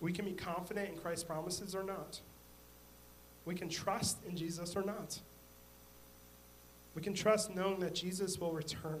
We 0.00 0.12
can 0.12 0.24
be 0.24 0.32
confident 0.32 0.90
in 0.90 0.96
Christ's 0.96 1.24
promises 1.24 1.74
or 1.74 1.82
not. 1.82 2.20
We 3.44 3.54
can 3.54 3.68
trust 3.68 4.18
in 4.28 4.36
Jesus 4.36 4.76
or 4.76 4.82
not. 4.82 5.20
We 6.94 7.02
can 7.02 7.14
trust 7.14 7.54
knowing 7.54 7.80
that 7.80 7.94
Jesus 7.94 8.38
will 8.38 8.52
return. 8.52 9.00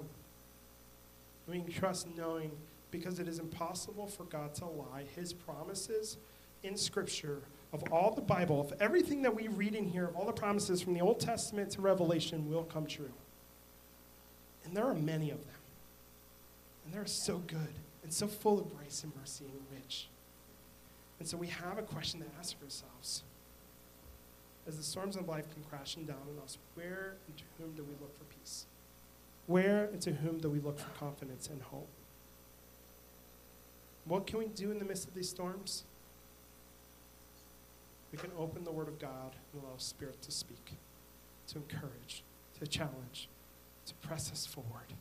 We 1.46 1.60
can 1.60 1.72
trust 1.72 2.06
knowing 2.16 2.52
because 2.90 3.18
it 3.18 3.28
is 3.28 3.38
impossible 3.38 4.06
for 4.06 4.24
God 4.24 4.54
to 4.56 4.66
lie. 4.66 5.04
His 5.14 5.32
promises 5.32 6.16
in 6.62 6.76
Scripture 6.76 7.38
of 7.72 7.82
all 7.90 8.14
the 8.14 8.22
Bible, 8.22 8.60
of 8.60 8.72
everything 8.80 9.22
that 9.22 9.34
we 9.34 9.48
read 9.48 9.74
in 9.74 9.88
here, 9.88 10.04
of 10.04 10.16
all 10.16 10.26
the 10.26 10.32
promises 10.32 10.80
from 10.80 10.94
the 10.94 11.00
Old 11.00 11.20
Testament 11.20 11.70
to 11.72 11.80
Revelation 11.80 12.48
will 12.50 12.64
come 12.64 12.86
true. 12.86 13.10
And 14.64 14.76
there 14.76 14.84
are 14.84 14.94
many 14.94 15.30
of 15.30 15.38
them. 15.38 15.54
And 16.84 16.94
they're 16.94 17.06
so 17.06 17.38
good 17.38 17.74
and 18.02 18.12
so 18.12 18.26
full 18.26 18.58
of 18.58 18.76
grace 18.76 19.02
and 19.04 19.12
mercy 19.16 19.44
and 19.44 19.80
rich. 19.80 20.08
And 21.18 21.28
so 21.28 21.36
we 21.36 21.46
have 21.46 21.78
a 21.78 21.82
question 21.82 22.20
to 22.20 22.26
ask 22.38 22.56
ourselves. 22.62 23.22
As 24.66 24.76
the 24.76 24.82
storms 24.82 25.16
of 25.16 25.28
life 25.28 25.44
come 25.54 25.64
crashing 25.68 26.04
down 26.04 26.16
on 26.36 26.42
us, 26.44 26.58
where 26.74 27.14
and 27.26 27.36
to 27.36 27.44
whom 27.58 27.72
do 27.72 27.82
we 27.82 27.94
look 28.00 28.16
for 28.18 28.24
peace? 28.24 28.66
Where 29.46 29.84
and 29.84 30.00
to 30.02 30.12
whom 30.12 30.38
do 30.38 30.48
we 30.48 30.60
look 30.60 30.78
for 30.78 30.90
confidence 30.98 31.48
and 31.48 31.62
hope? 31.62 31.88
What 34.04 34.26
can 34.26 34.38
we 34.38 34.46
do 34.46 34.70
in 34.70 34.78
the 34.78 34.84
midst 34.84 35.06
of 35.06 35.14
these 35.14 35.28
storms? 35.28 35.84
We 38.10 38.18
can 38.18 38.30
open 38.38 38.64
the 38.64 38.72
Word 38.72 38.88
of 38.88 38.98
God 38.98 39.32
and 39.52 39.62
allow 39.62 39.76
Spirit 39.78 40.20
to 40.22 40.30
speak, 40.30 40.74
to 41.48 41.58
encourage, 41.58 42.22
to 42.60 42.66
challenge, 42.66 43.28
to 43.86 43.94
press 44.06 44.30
us 44.30 44.46
forward. 44.46 44.92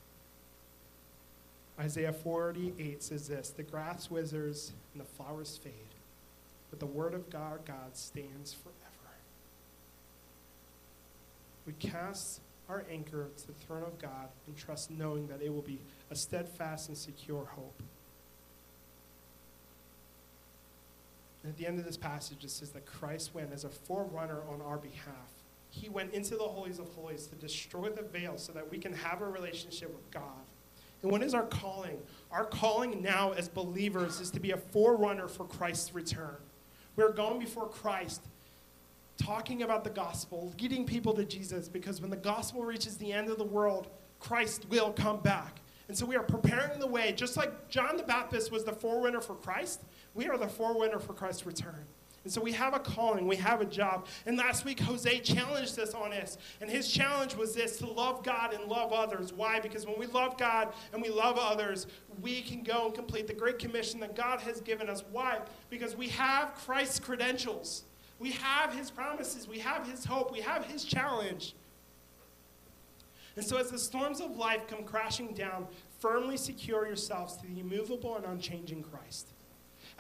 Isaiah 1.80 2.14
48 2.14 3.02
says 3.02 3.28
this 3.28 3.50
The 3.50 3.64
grass 3.64 4.10
withers 4.10 4.72
and 4.94 5.02
the 5.02 5.08
flowers 5.08 5.58
fade, 5.58 5.74
but 6.70 6.80
the 6.80 6.86
word 6.86 7.14
of 7.14 7.30
God, 7.30 7.66
God 7.66 7.96
stands 7.96 8.54
forever. 8.54 8.78
We 11.66 11.74
cast 11.74 12.40
our 12.70 12.86
anchor 12.90 13.28
to 13.38 13.48
the 13.48 13.54
throne 13.54 13.84
of 13.84 14.00
God 14.00 14.30
and 14.48 14.58
trust 14.58 14.92
knowing 14.92 15.28
that 15.28 15.42
it 15.42 15.54
will 15.54 15.62
be 15.62 15.80
a 16.10 16.16
steadfast 16.16 16.88
and 16.90 16.98
secure 16.98 17.46
hope. 17.46 17.82
And 21.44 21.52
at 21.52 21.58
the 21.58 21.66
end 21.66 21.80
of 21.80 21.86
this 21.86 21.98
passage, 21.98 22.44
it 22.44 22.52
says 22.52 22.70
that 22.72 22.86
Christ 22.86 23.34
went 23.34 23.52
as 23.52 23.64
a 23.64 23.70
forerunner 23.70 24.42
on 24.50 24.62
our 24.62 24.78
behalf 24.78 25.32
he 25.72 25.88
went 25.90 26.14
into 26.14 26.36
the 26.36 26.44
holies 26.44 26.80
of 26.80 26.90
holies 26.90 27.28
to 27.28 27.36
destroy 27.36 27.90
the 27.90 28.04
veil 28.04 28.38
so 28.38 28.52
that 28.52 28.70
we 28.70 28.78
can 28.78 28.92
have 28.94 29.22
a 29.22 29.26
relationship 29.26 29.90
with 29.90 30.12
God. 30.12 30.46
And 31.02 31.12
what 31.12 31.24
is 31.24 31.34
our 31.34 31.46
calling? 31.46 31.98
Our 32.30 32.46
calling 32.46 33.02
now 33.02 33.32
as 33.32 33.48
believers 33.48 34.20
is 34.20 34.30
to 34.32 34.40
be 34.40 34.52
a 34.52 34.58
forerunner 34.58 35.28
for 35.28 35.46
Christ's 35.46 35.96
return. 35.96 36.36
We're 36.98 37.14
going 37.14 37.40
before 37.40 37.70
Christ, 37.70 38.22
talking 39.18 39.64
about 39.64 39.86
the 39.86 39.90
gospel, 39.90 40.54
leading 40.62 40.86
people 40.86 41.14
to 41.14 41.24
Jesus, 41.24 41.70
because 41.70 42.02
when 42.02 42.12
the 42.12 42.18
gospel 42.18 42.64
reaches 42.64 42.98
the 42.98 43.14
end 43.14 43.30
of 43.30 43.38
the 43.38 43.46
world, 43.46 43.88
Christ 44.20 44.66
will 44.70 44.92
come 44.92 45.22
back. 45.22 45.62
And 45.88 45.98
so 45.98 46.06
we 46.06 46.18
are 46.18 46.24
preparing 46.24 46.80
the 46.80 46.88
way, 46.88 47.14
just 47.14 47.38
like 47.38 47.70
John 47.70 47.96
the 47.96 48.04
Baptist 48.04 48.52
was 48.52 48.66
the 48.66 48.74
forerunner 48.74 49.22
for 49.22 49.36
Christ, 49.36 49.84
we 50.14 50.28
are 50.28 50.38
the 50.38 50.48
forerunner 50.48 51.00
for 51.00 51.14
Christ's 51.14 51.46
return. 51.46 51.86
And 52.24 52.32
so 52.32 52.40
we 52.40 52.52
have 52.52 52.76
a 52.76 52.80
calling, 52.80 53.28
we 53.28 53.36
have 53.38 53.62
a 53.62 53.66
job. 53.66 54.06
And 54.28 54.38
last 54.38 54.64
week, 54.64 54.80
Jose 54.82 55.20
challenged 55.22 55.80
us 55.80 55.96
on 55.96 56.12
this. 56.12 56.38
And 56.60 56.70
his 56.70 56.88
challenge 56.88 57.36
was 57.36 57.56
this 57.56 57.78
to 57.80 57.88
love 57.88 58.24
God 58.24 58.54
and 58.54 58.66
love 58.66 58.94
others. 58.94 59.34
Why? 59.34 59.60
Because 59.60 59.88
when 59.88 59.98
we 59.98 60.06
love 60.06 60.38
God 60.38 60.72
and 60.94 61.02
we 61.02 61.10
love 61.10 61.40
others, 61.40 61.88
we 62.22 62.44
can 62.44 62.62
go 62.62 62.86
and 62.86 62.94
complete 62.94 63.26
the 63.26 63.34
great 63.34 63.58
commission 63.58 64.00
that 64.02 64.16
God 64.16 64.40
has 64.42 64.62
given 64.62 64.88
us. 64.88 65.04
Why? 65.12 65.40
Because 65.72 65.96
we 65.96 66.10
have 66.10 66.54
Christ's 66.54 67.00
credentials, 67.00 67.86
we 68.20 68.32
have 68.32 68.72
his 68.72 68.92
promises, 68.92 69.48
we 69.48 69.58
have 69.58 69.90
his 69.90 70.06
hope, 70.06 70.32
we 70.32 70.42
have 70.42 70.66
his 70.66 70.84
challenge. 70.84 71.56
And 73.36 73.44
so, 73.44 73.58
as 73.58 73.72
the 73.72 73.80
storms 73.80 74.20
of 74.20 74.38
life 74.38 74.68
come 74.68 74.84
crashing 74.84 75.34
down, 75.34 75.66
firmly 76.00 76.38
secure 76.38 76.86
yourselves 76.86 77.38
to 77.38 77.48
the 77.48 77.62
immovable 77.62 78.16
and 78.18 78.26
unchanging 78.26 78.84
Christ 78.84 79.30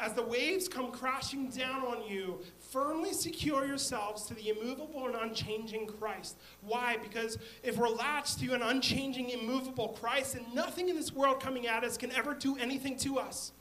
as 0.01 0.13
the 0.13 0.23
waves 0.23 0.67
come 0.67 0.91
crashing 0.91 1.47
down 1.49 1.83
on 1.83 2.03
you, 2.09 2.39
firmly 2.71 3.13
secure 3.13 3.65
yourselves 3.65 4.23
to 4.23 4.33
the 4.33 4.49
immovable 4.49 5.05
and 5.05 5.15
unchanging 5.15 5.85
Christ. 5.85 6.37
Why? 6.61 6.97
Because 6.97 7.37
if 7.61 7.77
we're 7.77 7.87
latched 7.87 8.39
to 8.39 8.53
an 8.53 8.63
unchanging, 8.63 9.29
immovable 9.29 9.89
Christ, 9.89 10.33
then 10.33 10.45
nothing 10.55 10.89
in 10.89 10.95
this 10.95 11.13
world 11.13 11.39
coming 11.39 11.67
at 11.67 11.83
us 11.83 11.97
can 11.97 12.11
ever 12.13 12.33
do 12.33 12.57
anything 12.57 12.97
to 12.97 13.19
us. 13.19 13.51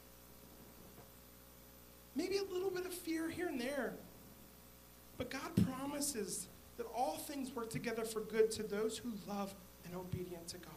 Maybe 2.16 2.38
a 2.38 2.52
little 2.52 2.70
bit 2.70 2.86
of 2.86 2.94
fear 2.94 3.28
here 3.28 3.48
and 3.48 3.60
there. 3.60 3.92
But 5.18 5.28
God 5.28 5.50
promises 5.66 6.48
that 6.78 6.86
all 6.96 7.18
things 7.18 7.54
work 7.54 7.68
together 7.68 8.04
for 8.04 8.20
good 8.20 8.50
to 8.52 8.62
those 8.62 8.96
who 8.96 9.10
love 9.28 9.54
and 9.84 9.94
obedient 9.94 10.48
to 10.48 10.56
God. 10.56 10.72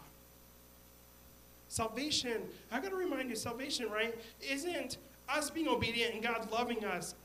Salvation, 1.69 2.41
I 2.69 2.81
got 2.81 2.89
to 2.89 2.97
remind 2.97 3.29
you, 3.29 3.35
salvation, 3.37 3.89
right, 3.89 4.13
isn't 4.41 4.97
us 5.29 5.49
being 5.49 5.67
obedient 5.67 6.13
and 6.13 6.23
God 6.23 6.51
loving 6.51 6.85
us. 6.85 7.15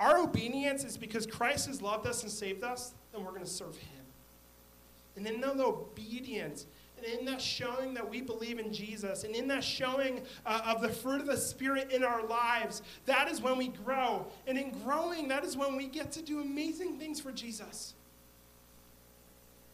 Our 0.00 0.18
obedience 0.18 0.84
is 0.84 0.96
because 0.96 1.26
Christ 1.26 1.66
has 1.66 1.82
loved 1.82 2.06
us 2.06 2.22
and 2.22 2.30
saved 2.30 2.62
us, 2.62 2.94
and 3.12 3.24
we're 3.24 3.32
going 3.32 3.44
to 3.44 3.50
serve 3.50 3.76
Him. 3.76 3.98
And 5.16 5.26
in 5.26 5.40
that 5.40 5.58
obedience, 5.58 6.66
and 6.96 7.06
in 7.06 7.24
that 7.26 7.40
showing 7.40 7.94
that 7.94 8.08
we 8.08 8.20
believe 8.20 8.58
in 8.58 8.72
Jesus, 8.72 9.24
and 9.24 9.34
in 9.34 9.48
that 9.48 9.64
showing 9.64 10.22
uh, 10.46 10.60
of 10.66 10.80
the 10.80 10.88
fruit 10.88 11.20
of 11.20 11.26
the 11.26 11.36
Spirit 11.36 11.92
in 11.92 12.04
our 12.04 12.24
lives, 12.26 12.82
that 13.06 13.28
is 13.28 13.40
when 13.40 13.56
we 13.56 13.68
grow. 13.68 14.26
And 14.46 14.56
in 14.56 14.70
growing, 14.84 15.28
that 15.28 15.44
is 15.44 15.56
when 15.56 15.76
we 15.76 15.86
get 15.86 16.12
to 16.12 16.22
do 16.22 16.40
amazing 16.40 16.98
things 16.98 17.20
for 17.20 17.32
Jesus. 17.32 17.94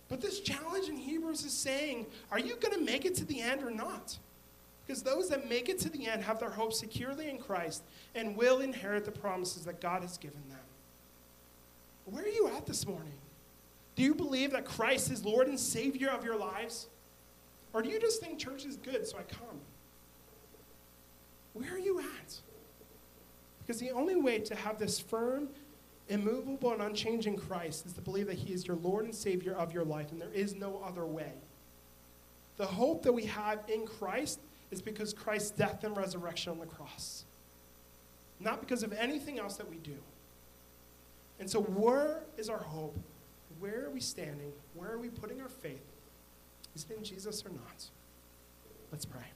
But 0.08 0.20
this 0.20 0.40
challenge 0.40 0.88
in 0.88 0.96
Hebrews 0.96 1.44
is 1.44 1.52
saying, 1.52 2.06
are 2.30 2.38
you 2.38 2.56
going 2.56 2.78
to 2.78 2.84
make 2.84 3.04
it 3.04 3.14
to 3.16 3.24
the 3.24 3.40
end 3.40 3.62
or 3.62 3.70
not? 3.70 4.18
Because 4.86 5.02
those 5.02 5.28
that 5.30 5.48
make 5.48 5.68
it 5.68 5.78
to 5.80 5.88
the 5.88 6.06
end 6.06 6.22
have 6.22 6.38
their 6.38 6.50
hope 6.50 6.72
securely 6.72 7.30
in 7.30 7.38
Christ 7.38 7.82
and 8.14 8.36
will 8.36 8.60
inherit 8.60 9.04
the 9.04 9.10
promises 9.10 9.64
that 9.64 9.80
God 9.80 10.02
has 10.02 10.18
given 10.18 10.42
them. 10.48 10.58
Where 12.04 12.24
are 12.24 12.28
you 12.28 12.48
at 12.48 12.66
this 12.66 12.86
morning? 12.86 13.14
Do 13.96 14.02
you 14.02 14.14
believe 14.14 14.50
that 14.52 14.64
Christ 14.64 15.10
is 15.10 15.24
Lord 15.24 15.48
and 15.48 15.58
Savior 15.58 16.10
of 16.10 16.24
your 16.24 16.36
lives? 16.36 16.88
Or 17.72 17.80
do 17.80 17.88
you 17.88 18.00
just 18.00 18.20
think 18.20 18.38
church 18.38 18.66
is 18.66 18.76
good, 18.76 19.06
so 19.06 19.16
I 19.18 19.22
come? 19.22 19.58
Where 21.54 21.74
are 21.74 21.78
you 21.78 22.00
at? 22.00 22.40
Because 23.60 23.80
the 23.80 23.92
only 23.92 24.16
way 24.16 24.38
to 24.40 24.54
have 24.54 24.78
this 24.78 25.00
firm, 25.00 25.48
immovable, 26.08 26.72
and 26.72 26.82
unchanging 26.82 27.36
Christ 27.36 27.86
is 27.86 27.94
to 27.94 28.00
believe 28.00 28.26
that 28.26 28.36
He 28.36 28.52
is 28.52 28.66
your 28.66 28.76
Lord 28.76 29.06
and 29.06 29.14
Savior 29.14 29.54
of 29.54 29.72
your 29.72 29.84
life, 29.84 30.12
and 30.12 30.20
there 30.20 30.32
is 30.34 30.54
no 30.54 30.82
other 30.86 31.06
way. 31.06 31.32
The 32.58 32.66
hope 32.66 33.02
that 33.04 33.12
we 33.12 33.24
have 33.26 33.60
in 33.68 33.86
Christ 33.86 34.40
is 34.70 34.82
because 34.82 35.12
Christ's 35.12 35.50
death 35.50 35.84
and 35.84 35.96
resurrection 35.96 36.52
on 36.52 36.58
the 36.58 36.66
cross, 36.66 37.24
not 38.40 38.60
because 38.60 38.82
of 38.82 38.92
anything 38.92 39.38
else 39.38 39.56
that 39.56 39.68
we 39.68 39.76
do. 39.76 39.96
And 41.38 41.48
so, 41.50 41.60
where 41.60 42.22
is 42.36 42.48
our 42.48 42.58
hope? 42.58 42.96
Where 43.60 43.84
are 43.86 43.90
we 43.90 44.00
standing? 44.00 44.52
Where 44.74 44.90
are 44.90 44.98
we 44.98 45.08
putting 45.08 45.40
our 45.40 45.48
faith? 45.48 45.84
Is 46.74 46.86
it 46.88 46.96
in 46.96 47.04
Jesus 47.04 47.44
or 47.44 47.50
not? 47.50 47.84
Let's 48.90 49.04
pray. 49.04 49.33